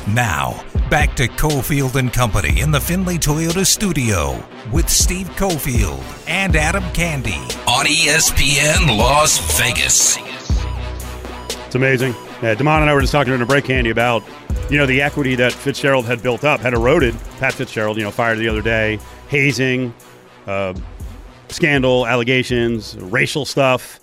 [0.07, 6.57] Now, back to Cofield and Company in the Findlay Toyota studio with Steve Cofield and
[6.57, 10.17] Adam Candy on ESPN Las Vegas.
[11.65, 12.13] It's amazing.
[12.41, 14.23] Yeah, Damon and I were just talking in a break, Candy, about
[14.69, 17.15] you know the equity that Fitzgerald had built up, had eroded.
[17.39, 19.93] Pat Fitzgerald, you know, fired the other day, hazing,
[20.47, 20.73] uh,
[21.47, 24.01] scandal, allegations, racial stuff,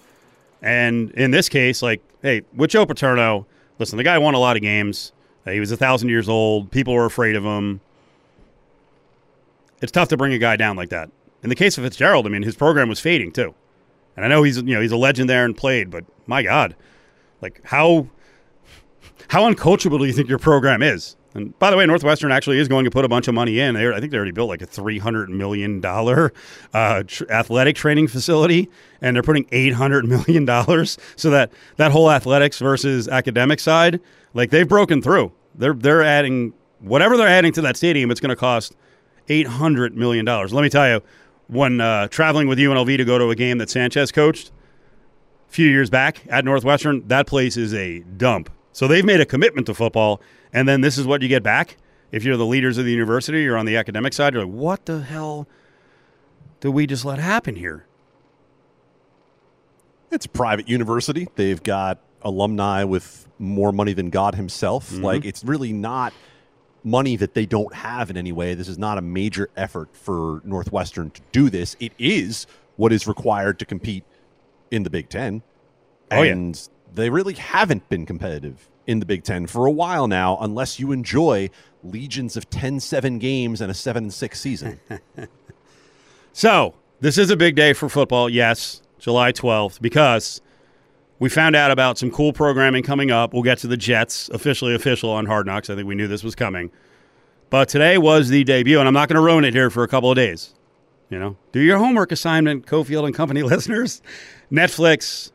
[0.62, 3.46] and in this case, like, hey, with Joe Paterno,
[3.78, 5.12] listen, the guy won a lot of games.
[5.46, 6.70] He was a thousand years old.
[6.70, 7.80] People were afraid of him.
[9.80, 11.10] It's tough to bring a guy down like that.
[11.42, 13.54] In the case of Fitzgerald, I mean, his program was fading too.
[14.16, 16.76] And I know he's you know he's a legend there and played, but my God,
[17.40, 18.08] like how
[19.28, 21.16] how uncoachable do you think your program is?
[21.34, 23.76] And by the way, Northwestern actually is going to put a bunch of money in.
[23.76, 26.32] I think they already built like a three hundred million dollar
[26.74, 28.68] uh, tr- athletic training facility,
[29.00, 30.98] and they're putting eight hundred million dollars.
[31.16, 34.00] So that that whole athletics versus academic side,
[34.34, 35.32] like they've broken through.
[35.54, 38.10] They're they're adding whatever they're adding to that stadium.
[38.10, 38.74] It's going to cost
[39.28, 40.52] eight hundred million dollars.
[40.52, 41.00] Let me tell you,
[41.46, 44.50] when uh, traveling with UNLV to go to a game that Sanchez coached
[45.48, 48.50] a few years back at Northwestern, that place is a dump.
[48.72, 50.20] So they've made a commitment to football
[50.52, 51.76] and then this is what you get back.
[52.12, 54.86] If you're the leaders of the university, you're on the academic side, you're like, what
[54.86, 55.46] the hell
[56.60, 57.86] did we just let happen here?
[60.10, 61.28] It's a private university.
[61.36, 64.90] They've got alumni with more money than God himself.
[64.90, 65.04] Mm-hmm.
[65.04, 66.12] Like, it's really not
[66.82, 68.54] money that they don't have in any way.
[68.54, 71.76] This is not a major effort for Northwestern to do this.
[71.78, 74.04] It is what is required to compete
[74.70, 75.42] in the Big Ten.
[76.10, 76.94] Oh, and yeah.
[76.94, 80.90] they really haven't been competitive in the Big Ten for a while now, unless you
[80.90, 81.48] enjoy
[81.84, 84.80] legions of 10 7 games and a 7 6 season.
[86.32, 90.40] so, this is a big day for football, yes, July 12th, because
[91.20, 93.32] we found out about some cool programming coming up.
[93.32, 95.70] We'll get to the Jets, officially official on Hard Knocks.
[95.70, 96.72] I think we knew this was coming.
[97.48, 99.88] But today was the debut, and I'm not going to ruin it here for a
[99.88, 100.52] couple of days.
[101.10, 104.02] You know, do your homework assignment, Cofield and Company listeners.
[104.50, 105.30] Netflix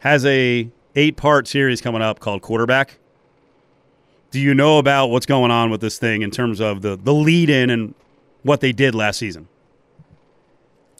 [0.00, 2.98] has a eight part series coming up called Quarterback.
[4.30, 7.12] Do you know about what's going on with this thing in terms of the, the
[7.12, 7.94] lead in and
[8.42, 9.48] what they did last season?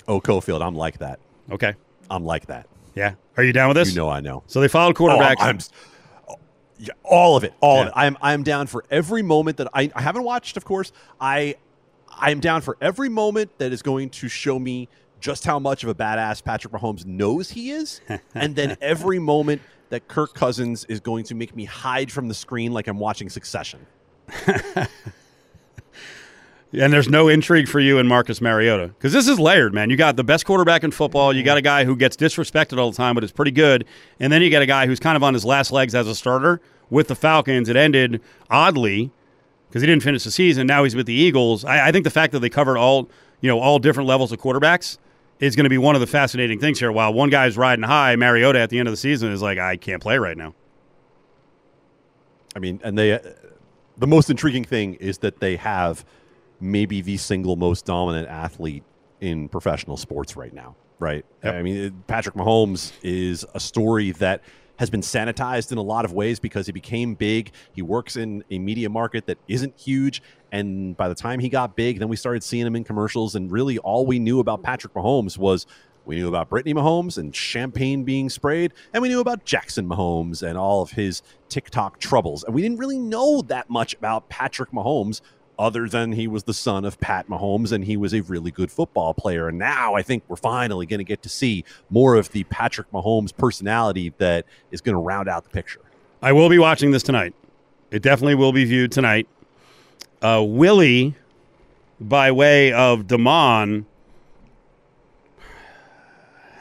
[0.09, 1.20] Oh, Cofield, I'm like that.
[1.50, 1.74] Okay.
[2.11, 2.66] I'm like that.
[2.94, 3.14] Yeah.
[3.37, 3.90] Are you down with this?
[3.90, 4.42] You know I know.
[4.48, 5.37] So they followed quarterbacks.
[5.38, 5.59] Oh, I'm,
[6.29, 6.38] I'm,
[7.05, 7.55] all of it.
[7.61, 7.83] All yeah.
[7.83, 7.92] of it.
[7.94, 10.92] I'm I'm down for every moment that I, I haven't watched, of course.
[11.20, 11.57] I
[12.11, 14.88] I'm down for every moment that is going to show me
[15.21, 18.01] just how much of a badass Patrick Mahomes knows he is,
[18.35, 22.35] and then every moment that Kirk Cousins is going to make me hide from the
[22.35, 23.87] screen like I'm watching Succession.
[24.47, 24.89] and
[26.73, 29.91] there's no intrigue for you and Marcus Mariota because this is layered, man.
[29.91, 31.35] You got the best quarterback in football.
[31.35, 33.85] You got a guy who gets disrespected all the time, but is pretty good.
[34.21, 36.15] And then you got a guy who's kind of on his last legs as a
[36.15, 37.69] starter with the Falcons.
[37.69, 39.11] It ended oddly
[39.69, 40.67] because he didn't finish the season.
[40.69, 41.65] Now he's with the Eagles.
[41.65, 43.09] I, I think the fact that they covered all
[43.41, 44.99] you know all different levels of quarterbacks
[45.40, 46.92] is going to be one of the fascinating things here.
[46.92, 49.76] While one guy's riding high, Mariota at the end of the season is like, I
[49.76, 50.55] can't play right now.
[52.55, 53.20] I mean, and they, uh,
[53.96, 56.05] the most intriguing thing is that they have
[56.61, 58.85] maybe the single most dominant athlete
[59.20, 61.24] in professional sports right now, right?
[61.42, 61.55] Yep.
[61.55, 64.42] I mean, Patrick Mahomes is a story that
[64.81, 67.53] has been sanitized in a lot of ways because he became big.
[67.75, 70.23] He works in a media market that isn't huge.
[70.53, 73.35] And by the time he got big, then we started seeing him in commercials.
[73.35, 75.66] And really, all we knew about Patrick Mahomes was
[76.07, 80.43] we knew about Brittany Mahomes and champagne being sprayed, and we knew about Jackson Mahomes
[80.43, 82.43] and all of his TikTok troubles.
[82.43, 85.21] And we didn't really know that much about Patrick Mahomes
[85.61, 88.73] other than he was the son of Pat Mahomes and he was a really good
[88.73, 89.46] football player.
[89.46, 92.90] And now I think we're finally going to get to see more of the Patrick
[92.92, 95.83] Mahomes personality that is going to round out the picture.
[96.23, 97.35] I will be watching this tonight.
[97.90, 99.29] It definitely will be viewed tonight.
[100.23, 101.14] Uh, Willie,
[102.01, 103.85] by way of Damon,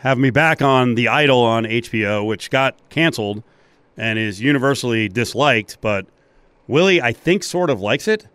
[0.01, 3.43] have me back on The Idol on HBO, which got canceled
[3.95, 5.77] and is universally disliked.
[5.79, 6.05] But
[6.67, 8.27] Willie, I think, sort of likes it.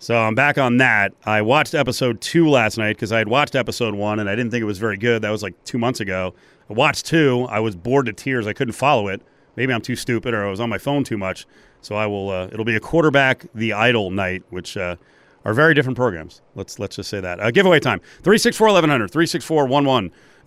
[0.00, 1.12] So I'm back on that.
[1.24, 4.52] I watched episode two last night because I had watched episode one and I didn't
[4.52, 5.22] think it was very good.
[5.22, 6.34] That was like two months ago.
[6.70, 7.48] I watched two.
[7.50, 8.46] I was bored to tears.
[8.46, 9.20] I couldn't follow it.
[9.56, 11.46] Maybe I'm too stupid or I was on my phone too much.
[11.80, 12.30] So I will.
[12.30, 14.94] Uh, it'll be a quarterback the idol night, which uh,
[15.44, 16.42] are very different programs.
[16.54, 17.40] Let's let's just say that.
[17.40, 19.10] Uh, giveaway time: 364-1100,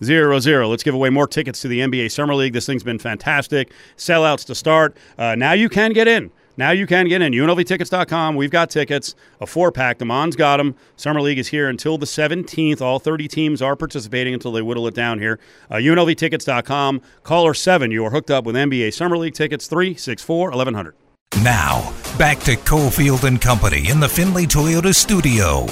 [0.00, 0.68] 364-1100.
[0.68, 2.52] Let's give away more tickets to the NBA Summer League.
[2.52, 3.72] This thing's been fantastic.
[3.96, 4.96] Sellouts to start.
[5.16, 6.30] Uh, now you can get in.
[6.56, 7.32] Now you can get in.
[7.32, 8.36] UNLVtickets.com.
[8.36, 9.98] We've got tickets, a four pack.
[9.98, 10.74] Damon's got them.
[10.96, 12.80] Summer League is here until the 17th.
[12.80, 15.38] All 30 teams are participating until they whittle it down here.
[15.70, 17.00] Uh, UNLVtickets.com.
[17.22, 17.90] Caller 7.
[17.90, 20.94] You are hooked up with NBA Summer League tickets 364 1100.
[21.42, 25.62] Now, back to Cofield and Company in the Findlay Toyota studio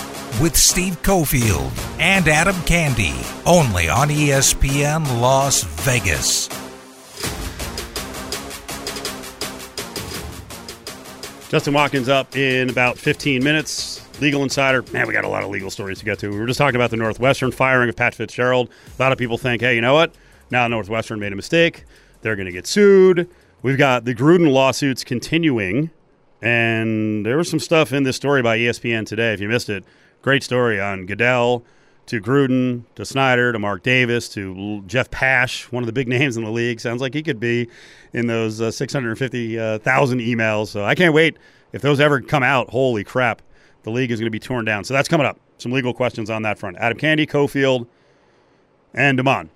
[0.42, 3.14] with Steve Cofield and Adam Candy,
[3.46, 6.48] only on ESPN Las Vegas.
[11.50, 14.06] Justin Watkins up in about 15 minutes.
[14.20, 14.84] Legal Insider.
[14.92, 16.30] Man, we got a lot of legal stories to get to.
[16.30, 18.70] We were just talking about the Northwestern firing of Pat Fitzgerald.
[18.96, 20.14] A lot of people think, hey, you know what?
[20.52, 21.86] Now Northwestern made a mistake.
[22.22, 23.28] They're going to get sued.
[23.62, 25.90] We've got the Gruden lawsuits continuing.
[26.40, 29.32] And there was some stuff in this story by ESPN today.
[29.32, 29.82] If you missed it,
[30.22, 31.64] great story on Goodell
[32.10, 36.36] to Gruden to Snyder to Mark Davis to Jeff Pash, one of the big names
[36.36, 36.80] in the league.
[36.80, 37.68] Sounds like he could be
[38.12, 40.68] in those uh, 650,000 emails.
[40.68, 41.36] So I can't wait
[41.72, 42.70] if those ever come out.
[42.70, 43.42] Holy crap,
[43.84, 44.82] the league is going to be torn down.
[44.82, 45.38] So that's coming up.
[45.58, 46.78] Some legal questions on that front.
[46.78, 47.86] Adam Candy, Cofield,
[48.92, 49.50] and Damon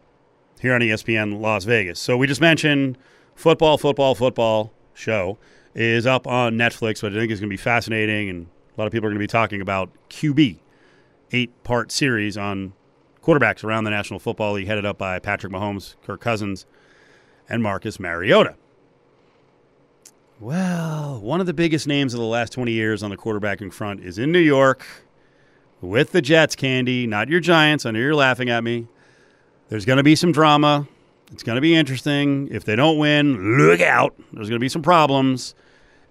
[0.60, 1.98] here on ESPN Las Vegas.
[1.98, 2.96] So we just mentioned
[3.34, 5.38] football, football, football show
[5.74, 8.86] is up on Netflix, but I think it's going to be fascinating, and a lot
[8.86, 10.58] of people are going to be talking about QB,
[11.32, 12.72] eight part series on
[13.22, 16.66] quarterbacks around the National Football League, headed up by Patrick Mahomes, Kirk Cousins,
[17.48, 18.56] and Marcus Mariota.
[20.40, 24.00] Well, one of the biggest names of the last 20 years on the quarterbacking front
[24.00, 24.84] is in New York
[25.80, 27.86] with the Jets, Candy, not your Giants.
[27.86, 28.88] I know you're laughing at me.
[29.68, 30.88] There's going to be some drama.
[31.32, 32.48] It's going to be interesting.
[32.50, 34.14] If they don't win, look out.
[34.32, 35.54] There's going to be some problems.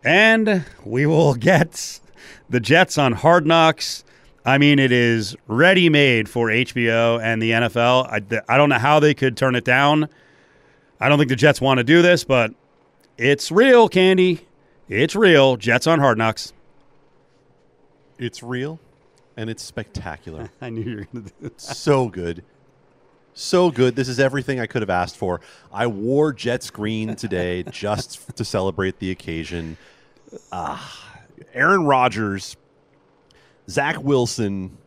[0.03, 1.99] And we will get
[2.49, 4.03] the Jets on Hard Knocks.
[4.45, 8.07] I mean, it is ready made for HBO and the NFL.
[8.07, 10.09] I, I don't know how they could turn it down.
[10.99, 12.53] I don't think the Jets want to do this, but
[13.17, 14.45] it's real, Candy.
[14.89, 15.55] It's real.
[15.55, 16.53] Jets on Hard Knocks.
[18.19, 18.79] It's real
[19.37, 20.51] and it's spectacular.
[20.61, 21.61] I knew you were going to do that.
[21.61, 22.43] so good.
[23.33, 23.95] So good.
[23.95, 25.41] This is everything I could have asked for.
[25.71, 29.77] I wore Jets green today just to celebrate the occasion.
[30.51, 31.15] Ah,
[31.53, 32.55] Aaron Rodgers,
[33.69, 34.77] Zach Wilson,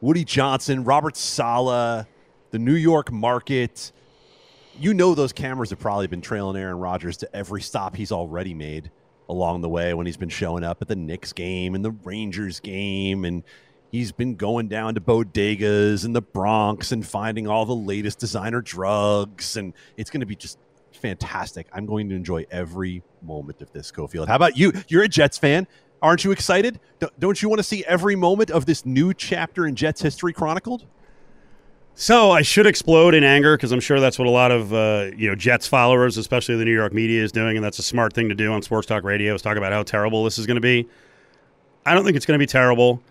[0.00, 2.06] Woody Johnson, Robert Saleh,
[2.50, 3.92] the New York market.
[4.78, 8.54] You know those cameras have probably been trailing Aaron Rodgers to every stop he's already
[8.54, 8.90] made
[9.28, 12.60] along the way when he's been showing up at the Knicks game and the Rangers
[12.60, 13.42] game and
[13.90, 18.60] he's been going down to bodegas in the Bronx and finding all the latest designer
[18.60, 20.58] drugs and it's going to be just
[20.92, 21.66] fantastic.
[21.72, 24.28] I'm going to enjoy every moment of this Cofield.
[24.28, 24.72] How about you?
[24.88, 25.66] You're a Jets fan.
[26.00, 26.80] Aren't you excited?
[27.18, 30.86] Don't you want to see every moment of this new chapter in Jets history chronicled?
[31.94, 35.10] So I should explode in anger because I'm sure that's what a lot of uh,
[35.16, 38.12] you know Jets followers, especially the New York media, is doing, and that's a smart
[38.12, 39.34] thing to do on Sports Talk Radio.
[39.34, 40.86] Is talk about how terrible this is going to be.
[41.84, 43.02] I don't think it's going to be terrible.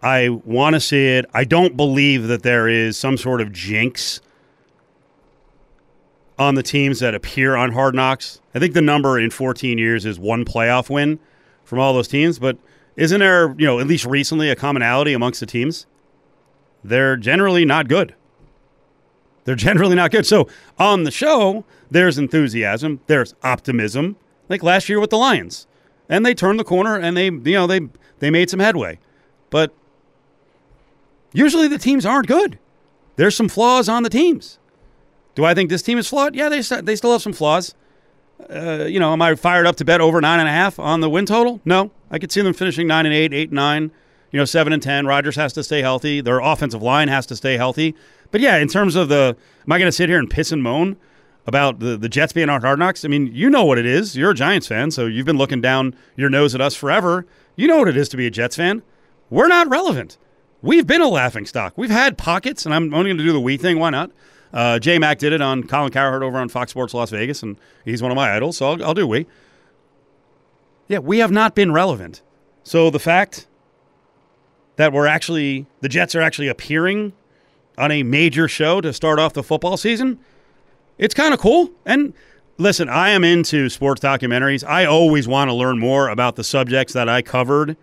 [0.00, 1.24] I want to see it.
[1.34, 4.20] I don't believe that there is some sort of jinx
[6.38, 8.40] on the teams that appear on Hard Knocks.
[8.54, 11.18] I think the number in 14 years is one playoff win
[11.66, 12.56] from all those teams, but
[12.96, 15.86] isn't there, you know, at least recently a commonality amongst the teams?
[16.82, 18.14] They're generally not good.
[19.44, 20.26] They're generally not good.
[20.26, 20.48] So
[20.78, 24.16] on the show, there's enthusiasm, there's optimism,
[24.48, 25.66] like last year with the Lions.
[26.08, 27.80] And they turned the corner and they, you know, they
[28.20, 29.00] they made some headway.
[29.50, 29.74] But
[31.32, 32.58] usually the teams aren't good.
[33.16, 34.58] There's some flaws on the teams.
[35.34, 36.36] Do I think this team is flawed?
[36.36, 37.74] Yeah, they they still have some flaws.
[38.50, 41.00] Uh, you know, am I fired up to bet over nine and a half on
[41.00, 41.60] the win total?
[41.64, 43.90] No, I could see them finishing nine and eight, eight and nine.
[44.30, 45.06] You know, seven and ten.
[45.06, 46.20] Rodgers has to stay healthy.
[46.20, 47.94] Their offensive line has to stay healthy.
[48.30, 50.62] But yeah, in terms of the, am I going to sit here and piss and
[50.62, 50.96] moan
[51.46, 53.04] about the the Jets being on Hard Knocks?
[53.04, 54.16] I mean, you know what it is.
[54.16, 57.26] You're a Giants fan, so you've been looking down your nose at us forever.
[57.54, 58.82] You know what it is to be a Jets fan.
[59.30, 60.18] We're not relevant.
[60.60, 61.74] We've been a laughing stock.
[61.76, 63.78] We've had pockets, and I'm only going to do the we thing.
[63.78, 64.10] Why not?
[64.56, 67.58] Uh, J Mac did it on Colin Cowherd over on Fox Sports Las Vegas, and
[67.84, 69.26] he's one of my idols, so I'll, I'll do we.
[70.88, 72.22] Yeah, we have not been relevant.
[72.62, 73.46] So the fact
[74.76, 77.12] that we're actually, the Jets are actually appearing
[77.76, 80.18] on a major show to start off the football season,
[80.96, 81.70] it's kind of cool.
[81.84, 82.14] And
[82.56, 84.66] listen, I am into sports documentaries.
[84.66, 87.76] I always want to learn more about the subjects that I covered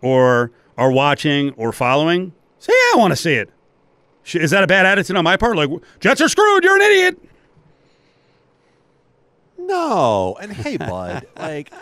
[0.00, 2.32] or are watching or following.
[2.60, 3.50] So yeah, I want to see it.
[4.34, 5.56] Is that a bad attitude on my part?
[5.56, 5.68] Like,
[6.00, 6.62] Jets are screwed.
[6.64, 7.18] You're an idiot.
[9.58, 10.36] No.
[10.40, 11.72] And hey, bud, like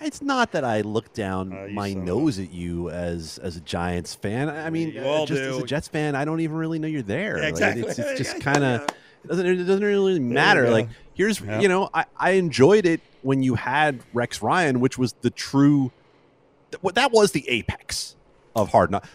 [0.00, 3.38] it's not that I look down Uh, my son of a- nose at you as
[3.42, 4.48] as a Giants fan.
[4.48, 7.36] I mean, just as a Jets fan, I don't even really know you're there.
[7.38, 7.82] Yeah, Like, exactly.
[7.84, 8.86] it's, it's just kind of
[9.26, 10.70] doesn't it doesn't really matter.
[10.70, 11.60] Like here's Yeah.
[11.60, 15.90] you know I I enjoyed it when you had Rex Ryan, which was the true
[16.80, 18.16] what that was the apex
[18.56, 19.06] of hard knock.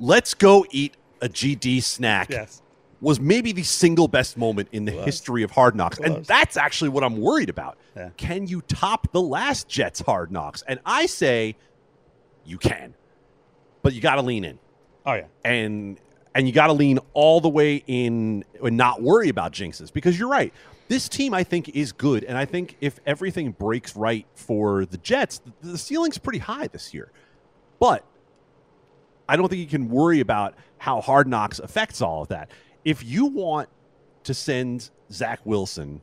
[0.00, 2.60] Let's go eat a GD snack Yes.
[3.00, 5.98] was maybe the single best moment in the history of Hard Knocks.
[5.98, 7.78] And that's actually what I'm worried about.
[7.96, 8.10] Yeah.
[8.16, 10.62] Can you top the last Jets Hard Knocks?
[10.68, 11.56] And I say
[12.44, 12.94] you can.
[13.82, 14.58] But you got to lean in.
[15.06, 15.26] Oh yeah.
[15.44, 15.98] And
[16.34, 20.18] and you got to lean all the way in and not worry about jinxes because
[20.18, 20.52] you're right.
[20.88, 24.98] This team, I think, is good, and I think if everything breaks right for the
[24.98, 27.10] Jets, the, the ceiling's pretty high this year.
[27.80, 28.04] But
[29.28, 32.50] I don't think you can worry about how Hard Knocks affects all of that.
[32.84, 33.68] If you want
[34.24, 36.02] to send Zach Wilson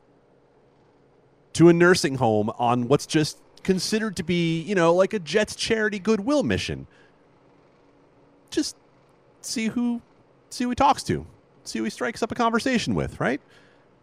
[1.53, 5.55] to a nursing home on what's just considered to be, you know, like a Jets
[5.55, 6.87] charity goodwill mission,
[8.49, 8.75] just
[9.41, 10.01] see who
[10.49, 11.25] see who he talks to,
[11.63, 13.41] see who he strikes up a conversation with, right?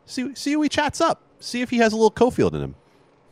[0.07, 2.75] See see who he chats up, see if he has a little Cofield in him,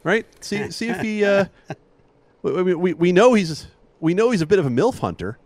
[0.03, 0.27] right?
[0.45, 1.25] See see if he.
[1.25, 1.47] Uh,
[2.43, 3.67] we, we we know he's
[4.01, 5.39] we know he's a bit of a milf hunter.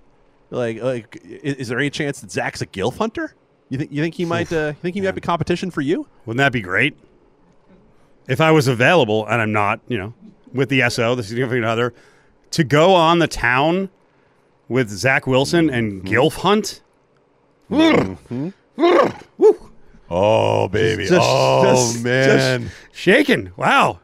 [0.51, 3.35] Like like, is, is there any chance that Zach's a gilf hunter?
[3.69, 6.07] You think you think he might uh, you think he might be competition for you?
[6.27, 6.97] Wouldn't that be great?
[8.29, 10.15] If I was available, and I'm not, you know,
[10.53, 11.93] with the SO, the significant other,
[12.53, 13.91] to go on the town
[14.69, 16.81] with Zach Wilson and Gilf Hunt.
[20.13, 23.53] Oh baby, Just- oh just- man, just shaking.
[23.57, 24.01] Wow.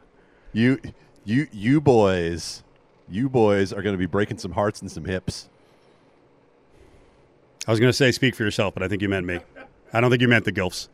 [0.53, 0.79] you
[1.25, 2.63] you you boys,
[3.09, 5.49] you boys are going to be breaking some hearts and some hips.
[7.67, 9.39] I was going to say speak for yourself, but I think you meant me.
[9.91, 10.87] I don't think you meant the Gilfs.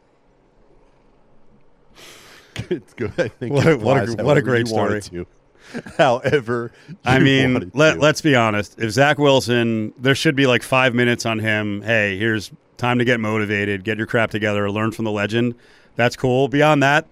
[2.69, 3.13] it's good.
[3.17, 5.25] I think What a- what a what a great to.
[5.97, 6.71] However,
[7.05, 7.99] I mean, let, to.
[7.99, 8.77] let's be honest.
[8.79, 11.81] If Zach Wilson, there should be like five minutes on him.
[11.83, 15.55] Hey, here's time to get motivated, get your crap together, learn from the legend.
[15.95, 16.47] That's cool.
[16.47, 17.07] Beyond that,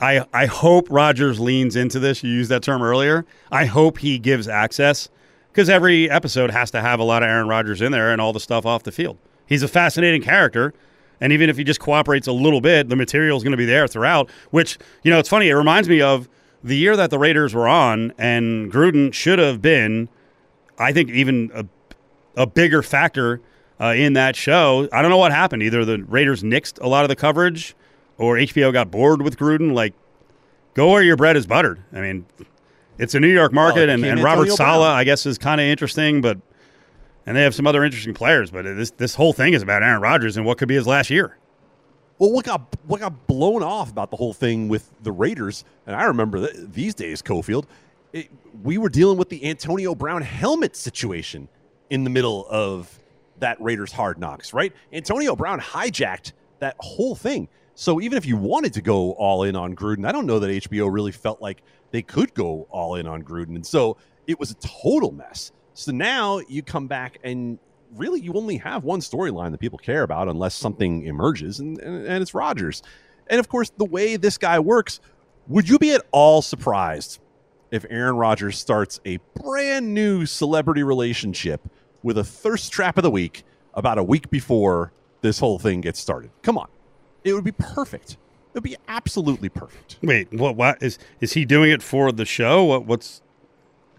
[0.00, 2.22] I I hope Rodgers leans into this.
[2.22, 3.26] You used that term earlier.
[3.50, 5.08] I hope he gives access
[5.52, 8.32] because every episode has to have a lot of Aaron Rodgers in there and all
[8.32, 9.18] the stuff off the field.
[9.46, 10.72] He's a fascinating character.
[11.20, 13.66] And even if he just cooperates a little bit, the material is going to be
[13.66, 14.30] there throughout.
[14.50, 15.48] Which, you know, it's funny.
[15.48, 16.28] It reminds me of
[16.64, 20.08] the year that the Raiders were on, and Gruden should have been,
[20.78, 21.66] I think, even a,
[22.34, 23.40] a bigger factor
[23.80, 24.88] uh, in that show.
[24.92, 25.62] I don't know what happened.
[25.62, 27.76] Either the Raiders nixed a lot of the coverage,
[28.16, 29.74] or HBO got bored with Gruden.
[29.74, 29.94] Like,
[30.74, 31.82] go where your bread is buttered.
[31.92, 32.26] I mean,
[33.02, 34.96] it's a New York market, it and, and Robert Saleh, Brown.
[34.96, 36.38] I guess, is kind of interesting, but
[37.26, 38.50] and they have some other interesting players.
[38.50, 41.10] But this this whole thing is about Aaron Rodgers and what could be his last
[41.10, 41.36] year.
[42.18, 45.96] Well, what got what got blown off about the whole thing with the Raiders, and
[45.96, 47.64] I remember th- these days, Cofield,
[48.12, 48.30] it,
[48.62, 51.48] we were dealing with the Antonio Brown helmet situation
[51.90, 52.98] in the middle of
[53.38, 54.72] that Raiders hard knocks, right?
[54.92, 57.48] Antonio Brown hijacked that whole thing.
[57.74, 60.48] So even if you wanted to go all in on Gruden, I don't know that
[60.48, 63.96] HBO really felt like they could go all in on Gruden, and so
[64.26, 65.52] it was a total mess.
[65.74, 67.58] So now you come back and
[67.96, 72.06] really you only have one storyline that people care about unless something emerges, and, and,
[72.06, 72.82] and it's Rodgers.
[73.28, 75.00] And of course, the way this guy works,
[75.48, 77.20] would you be at all surprised
[77.70, 81.62] if Aaron Rodgers starts a brand new celebrity relationship
[82.02, 83.44] with a thirst trap of the week
[83.74, 84.92] about a week before
[85.22, 86.30] this whole thing gets started?
[86.42, 86.68] Come on.
[87.24, 88.12] It would be perfect.
[88.12, 89.96] It would be absolutely perfect.
[90.02, 90.56] Wait, what?
[90.56, 92.64] What is is he doing it for the show?
[92.64, 92.84] What?
[92.84, 93.22] What's?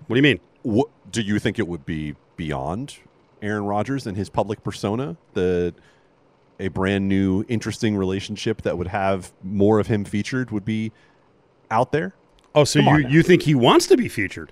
[0.08, 0.40] What do you mean?
[0.64, 2.98] What do you think it would be beyond
[3.42, 5.18] Aaron Rodgers and his public persona?
[5.34, 5.74] The
[6.60, 10.92] a brand new interesting relationship that would have more of him featured would be
[11.72, 12.14] out there?
[12.56, 14.52] Oh, so Come you you think he wants to be featured?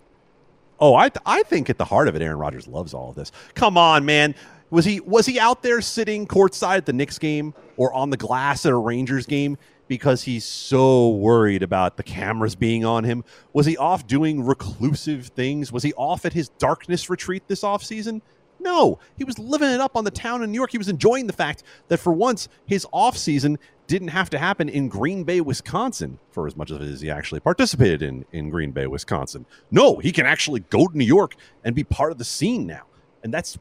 [0.79, 3.31] Oh, I I think at the heart of it, Aaron Rodgers loves all of this.
[3.53, 4.33] Come on, man.
[4.71, 8.17] Was he was he out there sitting courtside at the Knicks game or on the
[8.17, 9.57] glass at a Rangers game
[9.89, 13.25] because he's so worried about the cameras being on him?
[13.51, 15.73] Was he off doing reclusive things?
[15.73, 18.21] Was he off at his darkness retreat this offseason?
[18.61, 20.71] No, he was living it up on the town in New York.
[20.71, 23.57] He was enjoying the fact that for once his offseason
[23.87, 28.01] didn't have to happen in Green Bay, Wisconsin, for as much as he actually participated
[28.01, 29.45] in in Green Bay, Wisconsin.
[29.69, 32.83] No, he can actually go to New York and be part of the scene now.
[33.23, 33.57] And that's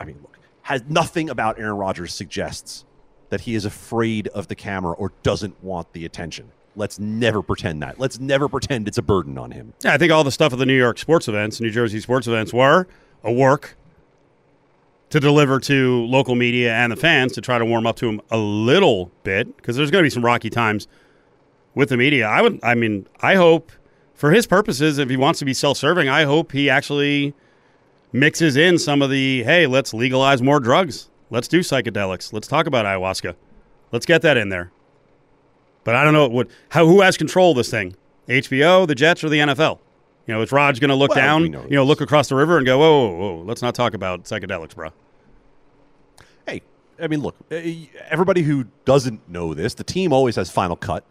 [0.00, 2.84] I mean, look, has nothing about Aaron Rodgers suggests
[3.30, 6.52] that he is afraid of the camera or doesn't want the attention.
[6.76, 8.00] Let's never pretend that.
[8.00, 9.74] Let's never pretend it's a burden on him.
[9.84, 12.26] Yeah, I think all the stuff at the New York sports events, New Jersey sports
[12.26, 12.86] events, were
[13.22, 13.76] a work
[15.10, 18.20] to deliver to local media and the fans to try to warm up to him
[18.30, 20.88] a little bit because there's going to be some rocky times
[21.74, 22.26] with the media.
[22.26, 23.70] I would, I mean, I hope
[24.14, 27.34] for his purposes, if he wants to be self-serving, I hope he actually
[28.14, 32.66] mixes in some of the hey, let's legalize more drugs, let's do psychedelics, let's talk
[32.66, 33.34] about ayahuasca,
[33.92, 34.70] let's get that in there.
[35.82, 37.94] But I don't know what how who has control of this thing?
[38.28, 39.80] HBO, the Jets, or the NFL?
[40.26, 42.34] You know, is Raj going to look Well, down, know you know, look across the
[42.34, 44.88] river and go, whoa, whoa, whoa, let's not talk about psychedelics, bro.
[46.46, 46.62] Hey,
[46.98, 51.04] I mean, look, eh, everybody who doesn't know this, the team always has final cut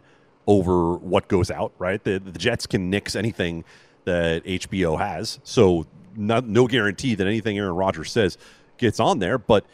[0.48, 2.02] over what goes out, right?
[2.02, 3.64] The, the Jets can nix anything
[4.04, 5.38] that HBO has.
[5.44, 5.86] So,
[6.16, 8.38] not, no guarantee that anything Aaron Rodgers says
[8.78, 9.38] gets on there.
[9.38, 9.64] But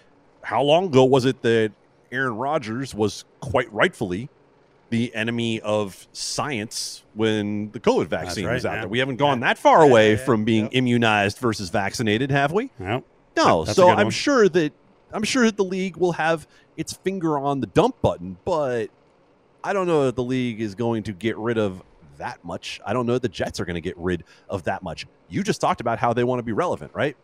[0.42, 1.72] how long ago was it that
[2.12, 4.28] Aaron Rodgers was quite rightfully
[4.90, 8.80] the enemy of science when the COVID vaccine right, was out yeah.
[8.80, 8.88] there?
[8.88, 9.48] We haven't gone Yeah.
[9.48, 10.24] that far away yeah, yeah.
[10.24, 10.72] from being Yep.
[10.74, 12.70] immunized versus vaccinated, have we?
[12.78, 13.04] Well,
[13.36, 14.10] No, That's so I'm one.
[14.10, 14.72] sure that
[15.12, 18.90] I'm sure that the league will have its finger on the dump button, but
[19.62, 21.82] I don't know that the league is going to get rid of
[22.20, 22.80] that much.
[22.86, 25.06] I don't know the Jets are going to get rid of that much.
[25.28, 27.16] You just talked about how they want to be relevant, right?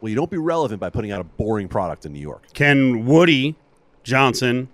[0.00, 2.52] Well, you don't be relevant by putting out a boring product in New York.
[2.54, 3.56] Can Woody
[4.04, 4.68] Johnson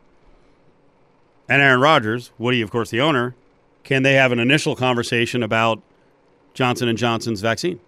[1.48, 3.34] and Aaron Rodgers, Woody, of course, the owner,
[3.82, 5.82] can they have an initial conversation about
[6.54, 7.80] Johnson and Johnson's vaccine,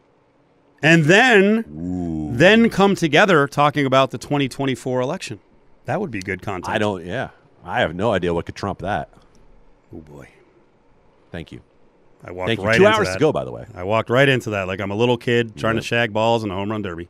[0.82, 1.64] and then
[2.36, 5.40] then come together talking about the 2024 election?
[5.86, 6.68] That would be good content.
[6.68, 7.04] I don't.
[7.04, 7.30] Yeah,
[7.64, 9.08] I have no idea what could trump that.
[9.94, 10.28] Oh boy,
[11.32, 11.60] Thank you.
[12.24, 12.66] I walked Thank you.
[12.66, 13.14] right Two hours that.
[13.14, 13.66] to go, by the way.
[13.74, 15.80] I walked right into that like I'm a little kid trying Yeah.
[15.82, 17.08] to shag balls in a home run derby.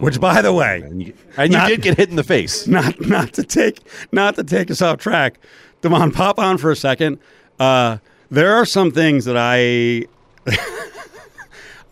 [0.00, 2.66] Which, by the way, And you, and you Not- did get hit in the face.
[2.68, 3.80] not not to take
[4.12, 5.38] not to take us off track.
[5.82, 7.18] Damon, pop on for a second.
[7.58, 7.98] Uh,
[8.30, 10.06] there are some things that I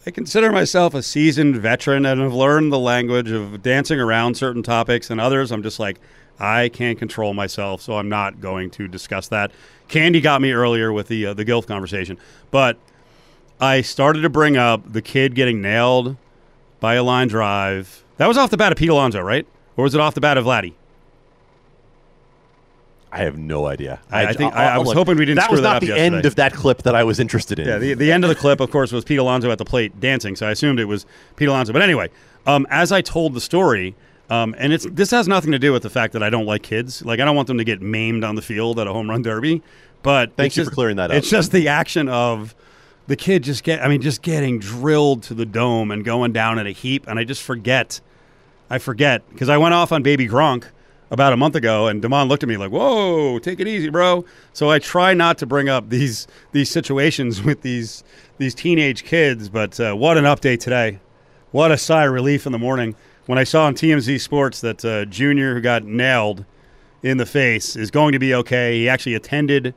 [0.07, 4.63] I consider myself a seasoned veteran and have learned the language of dancing around certain
[4.63, 6.01] topics, and others I'm just like
[6.41, 9.51] I can't control myself, so I'm not going to discuss that.
[9.89, 12.19] Candy got me earlier with the uh, the Gilf conversation,
[12.51, 12.77] but
[13.61, 16.17] I started to bring up the kid getting nailed
[16.81, 18.05] by a line drive.
[18.19, 19.47] That was off the bat of Pete Alonso, right?
[19.77, 20.75] Or was it off the bat of Vladdy?
[23.11, 24.01] I have no idea.
[24.11, 25.81] I- I think- I- I was hoping we didn't That screw was that not up
[25.81, 26.17] the yesterday.
[26.17, 27.67] end of that clip that I was interested in.
[27.67, 29.99] Yeah, the, the end of the clip, of course, was Pete Alonso at the plate
[29.99, 31.73] dancing, so I assumed it was Pete Alonso.
[31.73, 32.11] But anyway,
[32.47, 33.95] um, as I told the story,
[34.31, 36.63] um, and it's this has nothing to do with the fact that I don't like
[36.63, 37.05] kids.
[37.05, 39.23] Like I don't want them to get maimed on the field at a home run
[39.23, 39.63] derby.
[40.03, 41.17] But Thank it's you just- for clearing that up.
[41.17, 42.55] It's just the action of
[43.07, 43.83] the kid just get.
[43.83, 47.19] I mean, just getting drilled to the dome and going down in a heap, and
[47.19, 48.01] I just forget.
[48.71, 50.65] I forget because I went off on Baby Gronk
[51.11, 54.27] about a month ago, and Damon looked at me like, "Whoa, take it easy, bro."
[54.53, 58.05] So I try not to bring up these these situations with these
[58.37, 59.49] these teenage kids.
[59.49, 61.01] But uh, what an update today!
[61.51, 62.95] What a sigh of relief in the morning
[63.29, 66.47] when I saw on TMZ Sports that uh, Junior, who got nailed
[67.03, 68.79] in the face, is going to be okay.
[68.79, 69.75] He actually attended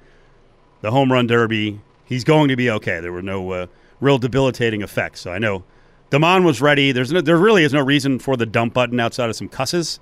[0.79, 1.81] the home run derby.
[2.05, 3.01] He's going to be okay.
[3.01, 3.67] There were no uh,
[3.99, 5.19] real debilitating effects.
[5.19, 5.65] So I know
[6.11, 6.93] Damon was ready.
[6.93, 9.99] There's no, there really is no reason for the dump button outside of some cusses.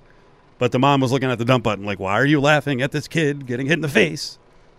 [0.58, 3.08] But Damon was looking at the dump button like, why are you laughing at this
[3.08, 4.38] kid getting hit in the face?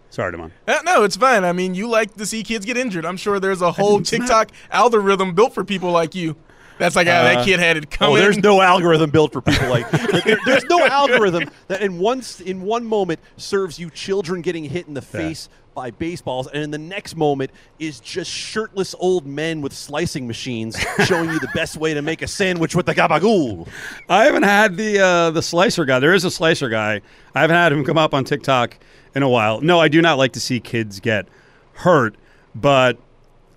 [0.09, 0.53] Sorry, Damon.
[0.65, 1.43] Uh, no, it's fine.
[1.43, 3.05] I mean, you like to see kids get injured.
[3.05, 6.37] I'm sure there's a whole TikTok algorithm built for people like you.
[6.81, 9.89] That's like, ah, that kid had it Oh, there's no algorithm built for people like
[9.91, 14.87] there- there's no algorithm that in one in one moment serves you children getting hit
[14.87, 19.61] in the face by baseballs, and in the next moment is just shirtless old men
[19.61, 20.75] with slicing machines
[21.05, 23.67] showing you the best way to make a sandwich with the gabagool.
[24.09, 25.99] I haven't had the uh, the slicer guy.
[25.99, 27.01] There is a slicer guy.
[27.35, 28.75] I haven't had him come up on TikTok
[29.15, 29.61] in a while.
[29.61, 31.27] No, I do not like to see kids get
[31.73, 32.15] hurt,
[32.55, 32.97] but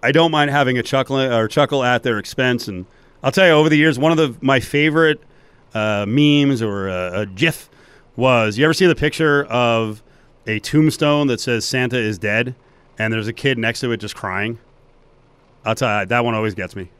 [0.02, 2.68] I don't mind having a chuckle or chuckle at their expense.
[2.68, 2.86] And
[3.24, 5.18] I'll tell you, over the years, one of the my favorite
[5.72, 7.70] uh, memes or uh, a GIF
[8.16, 10.02] was you ever see the picture of
[10.46, 12.54] a tombstone that says Santa is dead,
[12.98, 14.58] and there's a kid next to it just crying.
[15.64, 16.90] I'll tell you, that one always gets me.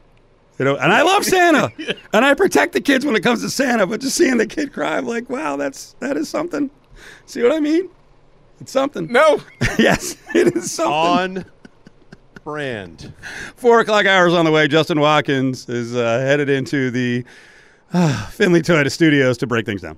[0.57, 1.71] You know, and I love Santa,
[2.13, 3.85] and I protect the kids when it comes to Santa.
[3.85, 6.71] But just seeing the kid cry, I'm like, wow, that's that is something.
[7.27, 7.87] See what I mean?
[8.59, 9.11] It's something.
[9.11, 9.41] no.
[9.77, 11.43] yes, it is something.
[11.43, 11.45] On
[12.45, 13.11] brand.
[13.55, 14.67] Four o'clock hours on the way.
[14.67, 17.25] Justin Watkins is uh, headed into the
[17.91, 19.97] uh, Findlay Toyota Studios to break things down.